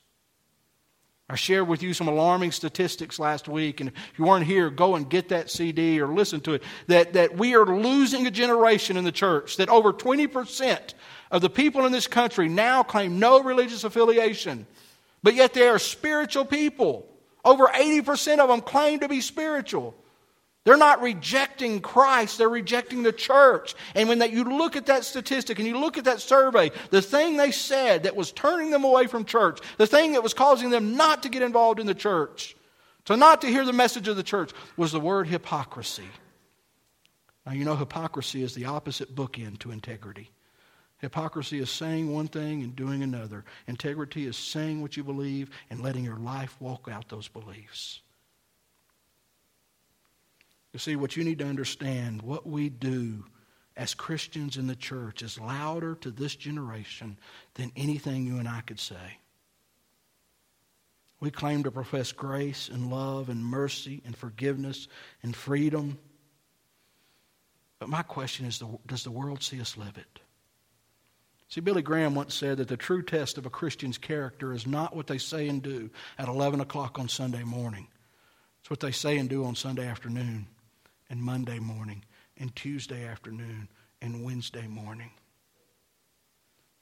I 1.30 1.36
shared 1.36 1.68
with 1.68 1.82
you 1.82 1.94
some 1.94 2.08
alarming 2.08 2.52
statistics 2.52 3.20
last 3.20 3.48
week, 3.48 3.80
and 3.80 3.90
if 3.90 4.20
you 4.20 4.26
weren't 4.26 4.46
here, 4.46 4.70
go 4.70 4.96
and 4.96 5.10
get 5.10 5.30
that 5.30 5.50
CD 5.50 6.00
or 6.00 6.08
listen 6.08 6.40
to 6.42 6.54
it. 6.54 6.64
That, 6.88 7.14
that 7.14 7.36
we 7.36 7.56
are 7.56 7.66
losing 7.66 8.28
a 8.28 8.32
generation 8.32 8.96
in 8.96 9.06
the 9.06 9.12
church, 9.12 9.58
that 9.58 9.70
over 9.70 9.92
20% 9.92 10.94
of 11.32 11.42
the 11.42 11.50
people 11.50 11.86
in 11.86 11.92
this 11.92 12.06
country 12.06 12.48
now 12.48 12.84
claim 12.84 13.18
no 13.18 13.42
religious 13.42 13.84
affiliation, 13.84 14.68
but 15.24 15.34
yet 15.36 15.54
they 15.54 15.68
are 15.68 15.80
spiritual 15.80 16.46
people. 16.46 17.08
Over 17.46 17.68
80% 17.68 18.40
of 18.40 18.50
them 18.50 18.62
claim 18.62 19.00
to 19.00 19.08
be 19.08 19.22
spiritual. 19.22 19.96
They're 20.66 20.78
not 20.78 21.04
rejecting 21.04 21.80
Christ, 21.80 22.40
they're 22.40 22.50
rejecting 22.50 23.04
the 23.04 23.14
church. 23.14 23.76
And 23.94 24.10
when 24.10 24.20
that, 24.20 24.32
you 24.32 24.44
look 24.44 24.76
at 24.76 24.88
that 24.88 25.06
statistic 25.06 25.60
and 25.60 25.68
you 25.68 25.78
look 25.78 26.00
at 26.00 26.06
that 26.06 26.22
survey, 26.22 26.72
the 26.90 27.04
thing 27.04 27.38
they 27.38 27.52
said 27.52 28.04
that 28.04 28.16
was 28.16 28.32
turning 28.32 28.72
them 28.72 28.84
away 28.84 29.06
from 29.06 29.26
church, 29.26 29.60
the 29.78 29.86
thing 29.86 30.14
that 30.14 30.24
was 30.24 30.34
causing 30.34 30.72
them 30.72 30.98
not 30.98 31.22
to 31.22 31.30
get 31.30 31.44
involved 31.44 31.80
in 31.80 31.86
the 31.86 31.94
church, 31.94 32.56
to 33.06 33.16
not 33.16 33.42
to 33.42 33.48
hear 33.48 33.64
the 33.64 33.74
message 33.74 34.08
of 34.08 34.16
the 34.16 34.24
church, 34.24 34.52
was 34.76 34.92
the 34.92 35.00
word 35.00 35.28
hypocrisy. 35.28 36.10
Now, 37.46 37.52
you 37.52 37.64
know, 37.64 37.76
hypocrisy 37.76 38.42
is 38.42 38.56
the 38.56 38.66
opposite 38.66 39.14
bookend 39.14 39.60
to 39.60 39.70
integrity. 39.70 40.32
Hypocrisy 41.06 41.60
is 41.60 41.70
saying 41.70 42.12
one 42.12 42.28
thing 42.28 42.64
and 42.64 42.76
doing 42.76 43.04
another. 43.04 43.46
Integrity 43.68 44.26
is 44.26 44.36
saying 44.36 44.82
what 44.82 44.98
you 44.98 45.04
believe 45.04 45.52
and 45.70 45.80
letting 45.84 46.04
your 46.04 46.18
life 46.18 46.56
walk 46.60 46.90
out 46.92 47.10
those 47.10 47.28
beliefs. 47.28 48.02
You 50.74 50.80
see, 50.80 50.96
what 50.96 51.16
you 51.16 51.24
need 51.24 51.38
to 51.38 51.46
understand, 51.46 52.24
what 52.24 52.48
we 52.48 52.70
do 52.70 53.24
as 53.78 53.94
Christians 53.94 54.58
in 54.58 54.66
the 54.66 54.76
church 54.76 55.22
is 55.22 55.40
louder 55.40 55.94
to 56.02 56.10
this 56.10 56.36
generation 56.36 57.20
than 57.54 57.72
anything 57.76 58.26
you 58.26 58.40
and 58.40 58.48
I 58.48 58.62
could 58.62 58.80
say. 58.80 59.20
We 61.20 61.30
claim 61.30 61.62
to 61.66 61.72
profess 61.72 62.12
grace 62.14 62.68
and 62.68 62.90
love 62.90 63.30
and 63.30 63.46
mercy 63.46 64.02
and 64.08 64.18
forgiveness 64.18 64.88
and 65.22 65.36
freedom. 65.36 66.00
But 67.78 67.90
my 67.90 68.02
question 68.02 68.48
is 68.48 68.64
does 68.88 69.04
the 69.04 69.12
world 69.12 69.44
see 69.44 69.62
us 69.62 69.78
live 69.78 70.00
it? 70.00 70.22
See, 71.56 71.62
Billy 71.62 71.82
Graham 71.82 72.16
once 72.16 72.36
said 72.36 72.58
that 72.58 72.68
the 72.68 72.76
true 72.76 73.02
test 73.02 73.38
of 73.38 73.46
a 73.46 73.50
Christian's 73.50 73.98
character 73.98 74.52
is 74.52 74.68
not 74.68 74.94
what 74.94 75.08
they 75.08 75.18
say 75.18 75.48
and 75.48 75.64
do 75.64 75.90
at 76.20 76.28
11 76.28 76.60
o'clock 76.60 77.00
on 77.00 77.08
Sunday 77.08 77.46
morning, 77.46 77.88
it's 78.60 78.70
what 78.70 78.82
they 78.82 78.92
say 78.92 79.18
and 79.18 79.30
do 79.30 79.46
on 79.46 79.56
Sunday 79.56 79.88
afternoon 79.88 80.48
and 81.10 81.24
Monday 81.24 81.60
morning 81.60 82.04
and 82.38 82.54
Tuesday 82.58 83.08
afternoon 83.08 83.70
and 84.02 84.26
Wednesday 84.26 84.68
morning. 84.68 85.12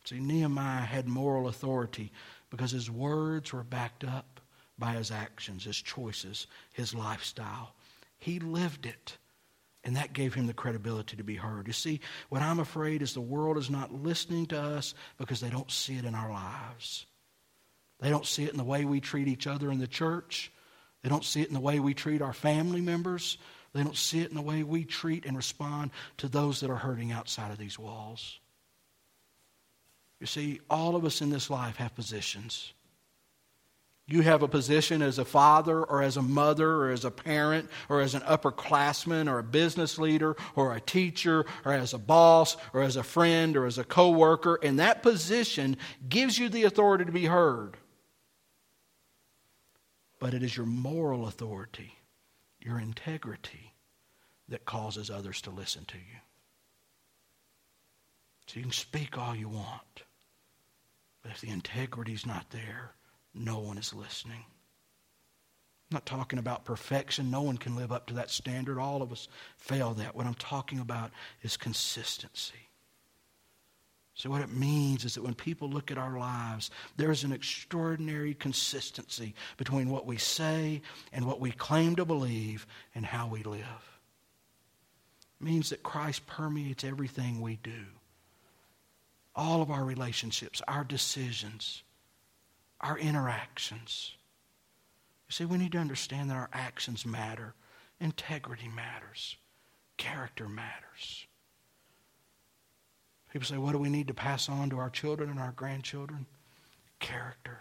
See, 0.06 0.20
Nehemiah 0.20 0.82
had 0.82 1.08
moral 1.08 1.50
authority 1.50 2.12
because 2.50 2.72
his 2.72 2.90
words 2.90 3.54
were 3.54 3.64
backed 3.64 4.04
up 4.04 4.42
by 4.80 4.94
his 4.94 5.12
actions, 5.12 5.66
his 5.66 5.80
choices, 5.80 6.48
his 6.72 6.96
lifestyle. 6.96 7.76
He 8.18 8.40
lived 8.40 8.88
it. 8.88 9.18
And 9.84 9.98
that 9.98 10.14
gave 10.14 10.34
him 10.34 10.48
the 10.48 10.54
credibility 10.54 11.18
to 11.18 11.24
be 11.24 11.36
heard. 11.36 11.68
You 11.68 11.74
see, 11.74 12.00
what 12.30 12.42
I'm 12.42 12.60
afraid 12.60 13.02
is 13.02 13.14
the 13.14 13.22
world 13.22 13.58
is 13.58 13.70
not 13.70 13.94
listening 13.94 14.46
to 14.48 14.60
us 14.60 14.94
because 15.18 15.42
they 15.42 15.50
don't 15.50 15.70
see 15.70 15.98
it 15.98 16.06
in 16.06 16.16
our 16.16 16.32
lives. 16.32 17.06
They 18.00 18.10
don't 18.10 18.26
see 18.26 18.44
it 18.46 18.52
in 18.52 18.58
the 18.58 18.64
way 18.64 18.86
we 18.86 19.02
treat 19.02 19.28
each 19.28 19.46
other 19.46 19.72
in 19.72 19.80
the 19.80 19.88
church. 19.88 20.52
They 21.02 21.10
don't 21.10 21.26
see 21.26 21.42
it 21.42 21.50
in 21.50 21.54
the 21.54 21.60
way 21.60 21.80
we 21.80 21.94
treat 21.94 22.22
our 22.22 22.34
family 22.34 22.80
members. 22.80 23.38
They 23.74 23.84
don't 23.84 23.98
see 23.98 24.22
it 24.22 24.30
in 24.30 24.36
the 24.36 24.42
way 24.42 24.64
we 24.64 24.86
treat 24.86 25.26
and 25.26 25.36
respond 25.36 25.92
to 26.18 26.30
those 26.30 26.62
that 26.62 26.70
are 26.70 26.78
hurting 26.78 27.12
outside 27.12 27.52
of 27.52 27.58
these 27.58 27.78
walls. 27.78 28.40
You 30.20 30.28
see, 30.28 30.62
all 30.70 30.96
of 30.96 31.04
us 31.04 31.22
in 31.22 31.30
this 31.30 31.50
life 31.50 31.76
have 31.78 31.96
positions. 31.96 32.72
You 34.06 34.22
have 34.22 34.44
a 34.44 34.48
position 34.50 35.02
as 35.02 35.18
a 35.18 35.26
father 35.26 35.82
or 35.84 36.02
as 36.02 36.18
a 36.18 36.22
mother 36.22 36.70
or 36.70 36.92
as 36.92 37.06
a 37.06 37.12
parent 37.12 37.70
or 37.88 38.02
as 38.02 38.16
an 38.16 38.22
upperclassman 38.22 39.32
or 39.32 39.40
a 39.40 39.44
business 39.44 39.98
leader 39.98 40.36
or 40.56 40.76
a 40.76 40.82
teacher 40.82 41.46
or 41.64 41.72
as 41.72 41.94
a 41.94 41.98
boss 41.98 42.58
or 42.74 42.82
as 42.82 42.98
a 42.98 43.04
friend 43.04 43.56
or 43.56 43.66
as 43.66 43.78
a 43.78 43.84
coworker, 43.84 44.60
and 44.62 44.80
that 44.80 45.04
position 45.04 45.78
gives 46.10 46.38
you 46.38 46.50
the 46.50 46.64
authority 46.64 47.06
to 47.06 47.12
be 47.12 47.26
heard. 47.26 47.78
But 50.20 50.34
it 50.34 50.44
is 50.44 50.56
your 50.56 50.66
moral 50.66 51.28
authority 51.28 51.94
your 52.64 52.80
integrity 52.80 53.74
that 54.50 54.66
causes 54.66 55.10
others 55.10 55.42
to 55.42 55.50
listen 55.50 55.86
to 55.86 55.98
you. 55.98 56.20
So 58.48 58.58
you 58.58 58.64
can 58.64 58.72
speak 58.72 59.18
all 59.18 59.36
you 59.36 59.50
want, 59.50 60.04
but 61.22 61.32
if 61.32 61.42
the 61.42 61.50
integrity 61.50 62.14
is 62.14 62.26
not 62.26 62.50
there, 62.52 62.96
no 63.34 63.60
one 63.60 63.78
is 63.78 63.94
listening. 63.94 64.44
I'm 65.92 65.96
not 65.96 66.06
talking 66.06 66.40
about 66.40 66.66
perfection. 66.66 67.30
No 67.30 67.42
one 67.42 67.58
can 67.58 67.76
live 67.76 67.92
up 67.92 68.08
to 68.08 68.16
that 68.16 68.30
standard. 68.30 68.80
All 68.80 69.02
of 69.02 69.12
us 69.12 69.28
fail 69.58 69.94
that. 69.96 70.16
What 70.16 70.26
I'm 70.26 70.34
talking 70.36 70.80
about 70.80 71.12
is 71.42 71.58
consistency. 71.58 72.64
So, 74.16 74.30
what 74.30 74.42
it 74.42 74.52
means 74.52 75.06
is 75.06 75.16
that 75.16 75.24
when 75.24 75.34
people 75.34 75.70
look 75.70 75.90
at 75.90 75.98
our 75.98 76.18
lives, 76.18 76.70
there's 76.98 77.24
an 77.24 77.32
extraordinary 77.32 78.36
consistency 78.36 79.34
between 79.58 79.90
what 79.90 80.06
we 80.06 80.18
say 80.18 80.82
and 81.12 81.26
what 81.26 81.40
we 81.40 81.52
claim 81.52 81.96
to 81.96 82.06
believe 82.06 82.68
and 82.94 83.06
how 83.06 83.28
we 83.28 83.42
live. 83.42 84.00
It 85.42 85.44
means 85.44 85.70
that 85.70 85.82
Christ 85.82 86.28
permeates 86.28 86.84
everything 86.84 87.42
we 87.42 87.58
do. 87.64 87.86
All 89.36 89.64
of 89.64 89.72
our 89.72 89.84
relationships, 89.84 90.62
our 90.68 90.84
decisions, 90.84 91.82
our 92.84 92.98
interactions. 92.98 94.12
You 95.28 95.34
see, 95.34 95.46
we 95.46 95.58
need 95.58 95.72
to 95.72 95.78
understand 95.78 96.30
that 96.30 96.36
our 96.36 96.50
actions 96.54 97.06
matter, 97.06 97.56
integrity 98.00 98.68
matters, 98.68 99.38
character 99.98 100.48
matters. 100.50 101.26
People 103.32 103.48
say, 103.48 103.58
what 103.58 103.72
do 103.72 103.80
we 103.80 103.90
need 103.90 104.10
to 104.10 104.14
pass 104.14 104.48
on 104.48 104.70
to 104.70 104.78
our 104.78 104.92
children 104.92 105.30
and 105.30 105.40
our 105.40 105.54
grandchildren? 105.56 106.28
Character. 107.00 107.58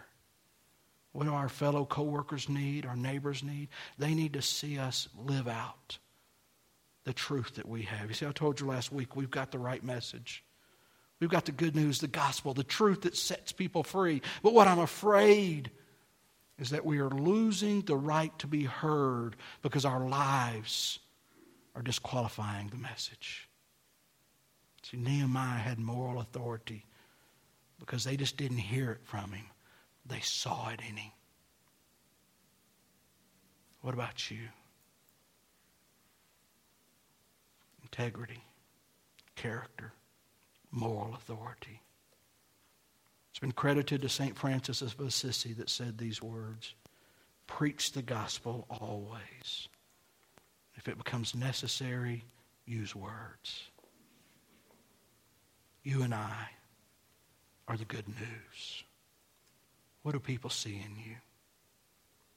What 1.13 1.25
do 1.25 1.33
our 1.33 1.49
fellow 1.49 1.85
coworkers 1.85 2.49
need, 2.49 2.85
our 2.85 2.95
neighbors 2.95 3.43
need? 3.43 3.69
They 3.97 4.13
need 4.13 4.33
to 4.33 4.41
see 4.41 4.77
us 4.77 5.07
live 5.25 5.47
out 5.47 5.97
the 7.05 7.13
truth 7.13 7.55
that 7.55 7.67
we 7.67 7.83
have. 7.83 8.09
You 8.09 8.13
see, 8.13 8.25
I 8.25 8.31
told 8.31 8.59
you 8.59 8.67
last 8.67 8.91
week, 8.91 9.15
we've 9.15 9.31
got 9.31 9.51
the 9.51 9.59
right 9.59 9.83
message. 9.83 10.43
We've 11.23 11.29
got 11.29 11.45
the 11.45 11.53
good 11.53 11.73
news, 11.73 11.99
the 11.99 12.09
gospel, 12.09 12.53
the 12.53 12.65
truth 12.65 13.03
that 13.03 13.15
sets 13.15 13.53
people 13.53 13.81
free. 13.81 14.21
But 14.41 14.53
what 14.53 14.67
I'm 14.67 14.79
afraid 14.79 15.71
is 16.59 16.71
that 16.71 16.85
we 16.85 16.99
are 16.99 17.07
losing 17.07 17.79
the 17.79 17.95
right 17.95 18.37
to 18.39 18.47
be 18.47 18.65
heard 18.65 19.37
because 19.61 19.85
our 19.85 20.05
lives 20.05 20.99
are 21.77 21.81
disqualifying 21.81 22.67
the 22.67 22.75
message. 22.75 23.47
See, 24.81 24.97
Nehemiah 24.97 25.59
had 25.59 25.79
moral 25.79 26.19
authority 26.19 26.83
because 27.79 28.03
they 28.03 28.17
just 28.17 28.35
didn't 28.35 28.57
hear 28.57 28.91
it 28.91 28.99
from 29.05 29.31
him, 29.31 29.45
they 30.05 30.19
saw 30.19 30.71
it 30.71 30.81
in 30.81 30.97
him. 30.97 31.11
What 33.79 33.93
about 33.93 34.29
you? 34.29 34.49
Integrity, 37.81 38.43
character, 39.37 39.93
moral 40.73 41.13
authority. 41.13 41.81
It's 43.31 43.39
been 43.39 43.51
credited 43.51 44.01
to 44.01 44.09
St. 44.09 44.37
Francis 44.37 44.81
of 44.81 44.99
Assisi 44.99 45.53
that 45.53 45.69
said 45.69 45.97
these 45.97 46.21
words 46.21 46.73
Preach 47.47 47.91
the 47.91 48.01
gospel 48.01 48.65
always. 48.69 49.67
If 50.75 50.87
it 50.87 50.97
becomes 50.97 51.35
necessary, 51.35 52.23
use 52.65 52.95
words. 52.95 53.69
You 55.83 56.01
and 56.01 56.13
I 56.13 56.47
are 57.67 57.77
the 57.77 57.85
good 57.85 58.07
news. 58.07 58.83
What 60.01 60.13
do 60.13 60.19
people 60.19 60.49
see 60.49 60.75
in 60.75 60.95
you? 60.95 61.15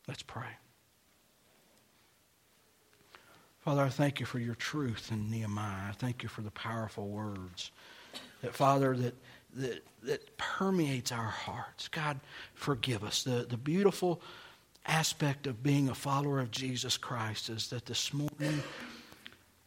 Let's 0.09 0.23
pray. 0.23 0.59
Father, 3.61 3.83
I 3.83 3.89
thank 3.89 4.21
you 4.21 4.27
for 4.27 4.39
your 4.39 4.55
truth 4.55 5.11
in 5.11 5.31
Nehemiah. 5.31 5.89
I 5.89 5.93
thank 5.93 6.23
you 6.23 6.29
for 6.29 6.43
the 6.43 6.53
powerful 6.53 7.09
words 7.09 7.73
that, 8.43 8.55
Father, 8.55 8.97
that, 8.97 9.15
that, 9.55 9.85
that 10.03 10.37
permeates 10.37 11.13
our 11.13 11.25
hearts. 11.25 11.89
God, 11.89 12.21
forgive 12.55 13.05
us. 13.05 13.23
The, 13.23 13.47
the 13.49 13.57
beautiful 13.57 14.21
aspect 14.87 15.47
of 15.47 15.63
being 15.63 15.89
a 15.89 15.95
follower 15.95 16.41
of 16.41 16.51
Jesus 16.51 16.97
Christ 16.97 17.49
is 17.49 17.69
that 17.69 17.87
this 17.87 18.13
morning, 18.13 18.63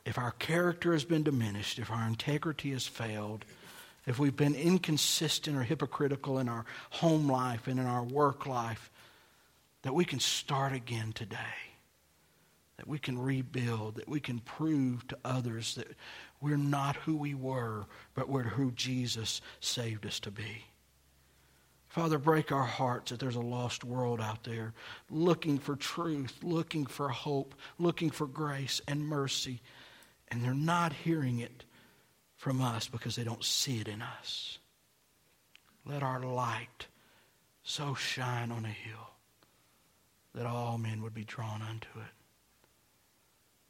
if 0.06 0.18
our 0.18 0.32
character 0.32 0.94
has 0.94 1.04
been 1.04 1.24
diminished, 1.24 1.80
if 1.80 1.92
our 1.92 2.08
integrity 2.08 2.72
has 2.72 2.88
failed, 2.88 3.46
if 4.06 4.18
we've 4.18 4.36
been 4.36 4.56
inconsistent 4.56 5.58
or 5.58 5.64
hypocritical 5.64 6.40
in 6.40 6.50
our 6.50 6.66
home 6.90 7.30
life 7.30 7.68
and 7.68 7.80
in 7.80 7.86
our 7.86 8.04
work 8.04 8.48
life, 8.48 8.90
that 9.84 9.94
we 9.94 10.06
can 10.06 10.20
start 10.20 10.74
again 10.74 11.12
today. 11.14 11.38
That 12.78 12.88
we 12.88 12.98
can 12.98 13.20
rebuild, 13.20 13.96
that 13.96 14.08
we 14.08 14.22
can 14.22 14.40
prove 14.40 15.06
to 15.10 15.18
others 15.26 15.76
that 15.76 15.88
we're 16.41 16.58
not 16.58 16.95
who 16.97 17.15
we 17.15 17.34
were, 17.34 17.86
but 18.13 18.30
we're 18.30 18.43
who 18.43 18.71
Jesus 18.71 19.41
saved 19.60 20.06
us 20.06 20.19
to 20.21 20.32
be. 20.32 20.65
Father, 21.89 22.19
break 22.19 22.52
our 22.52 22.65
hearts 22.65 23.10
that 23.10 23.19
there's 23.19 23.36
a 23.36 23.41
lost 23.41 23.84
world 23.84 24.21
out 24.21 24.43
there 24.43 24.73
looking 25.10 25.58
for 25.58 25.75
truth, 25.75 26.38
looking 26.43 26.86
for 26.86 27.10
hope, 27.10 27.56
looking 27.80 28.12
for 28.12 28.28
grace 28.28 28.80
and 28.88 29.08
mercy, 29.08 29.60
and 30.28 30.43
they're 30.43 30.54
not 30.54 30.93
hearing 30.93 31.39
it 31.39 31.65
from 32.38 32.62
us 32.62 32.88
because 32.88 33.15
they 33.15 33.23
don't 33.23 33.43
see 33.43 33.80
it 33.80 33.88
in 33.88 34.02
us. 34.02 34.60
Let 35.86 36.04
our 36.04 36.21
light 36.21 36.88
so 37.63 37.95
shine 37.95 38.52
on 38.52 38.65
a 38.65 38.69
hill 38.69 39.10
that 40.36 40.45
all 40.45 40.78
men 40.78 41.02
would 41.02 41.13
be 41.13 41.25
drawn 41.25 41.62
unto 41.62 41.89
it. 41.99 42.13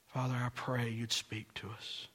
Father, 0.08 0.36
I 0.36 0.50
pray 0.54 0.90
you'd 0.90 1.14
speak 1.14 1.54
to 1.56 1.70
us. 1.70 2.08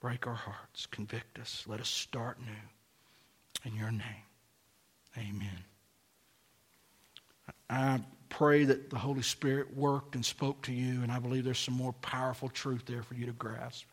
Break 0.00 0.26
our 0.26 0.34
hearts, 0.34 0.86
convict 0.86 1.38
us, 1.38 1.64
let 1.66 1.80
us 1.80 1.88
start 1.88 2.38
new. 2.40 3.70
In 3.70 3.76
your 3.76 3.90
name, 3.90 4.02
amen. 5.16 5.64
I 7.68 8.00
pray 8.28 8.64
that 8.64 8.90
the 8.90 8.98
Holy 8.98 9.22
Spirit 9.22 9.76
worked 9.76 10.14
and 10.14 10.24
spoke 10.24 10.62
to 10.62 10.72
you, 10.72 11.02
and 11.02 11.10
I 11.10 11.18
believe 11.18 11.44
there's 11.44 11.58
some 11.58 11.74
more 11.74 11.92
powerful 11.94 12.48
truth 12.48 12.84
there 12.86 13.02
for 13.02 13.14
you 13.14 13.26
to 13.26 13.32
grasp. 13.32 13.86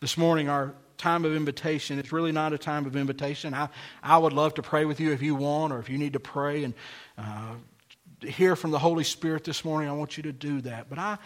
This 0.00 0.18
morning, 0.18 0.48
our 0.48 0.74
time 0.98 1.24
of 1.24 1.34
invitation, 1.34 1.98
it's 1.98 2.12
really 2.12 2.32
not 2.32 2.52
a 2.52 2.58
time 2.58 2.84
of 2.84 2.96
invitation. 2.96 3.54
I, 3.54 3.68
I 4.02 4.18
would 4.18 4.32
love 4.34 4.54
to 4.54 4.62
pray 4.62 4.84
with 4.84 5.00
you 5.00 5.12
if 5.12 5.22
you 5.22 5.34
want 5.34 5.72
or 5.72 5.78
if 5.78 5.88
you 5.88 5.96
need 5.96 6.12
to 6.12 6.20
pray 6.20 6.64
and 6.64 6.74
uh, 7.16 7.54
hear 8.20 8.56
from 8.56 8.70
the 8.70 8.78
Holy 8.78 9.04
Spirit 9.04 9.44
this 9.44 9.64
morning. 9.64 9.88
I 9.88 9.92
want 9.92 10.16
you 10.16 10.22
to 10.24 10.32
do 10.32 10.60
that. 10.62 10.88
But 10.88 10.98
I, 10.98 11.18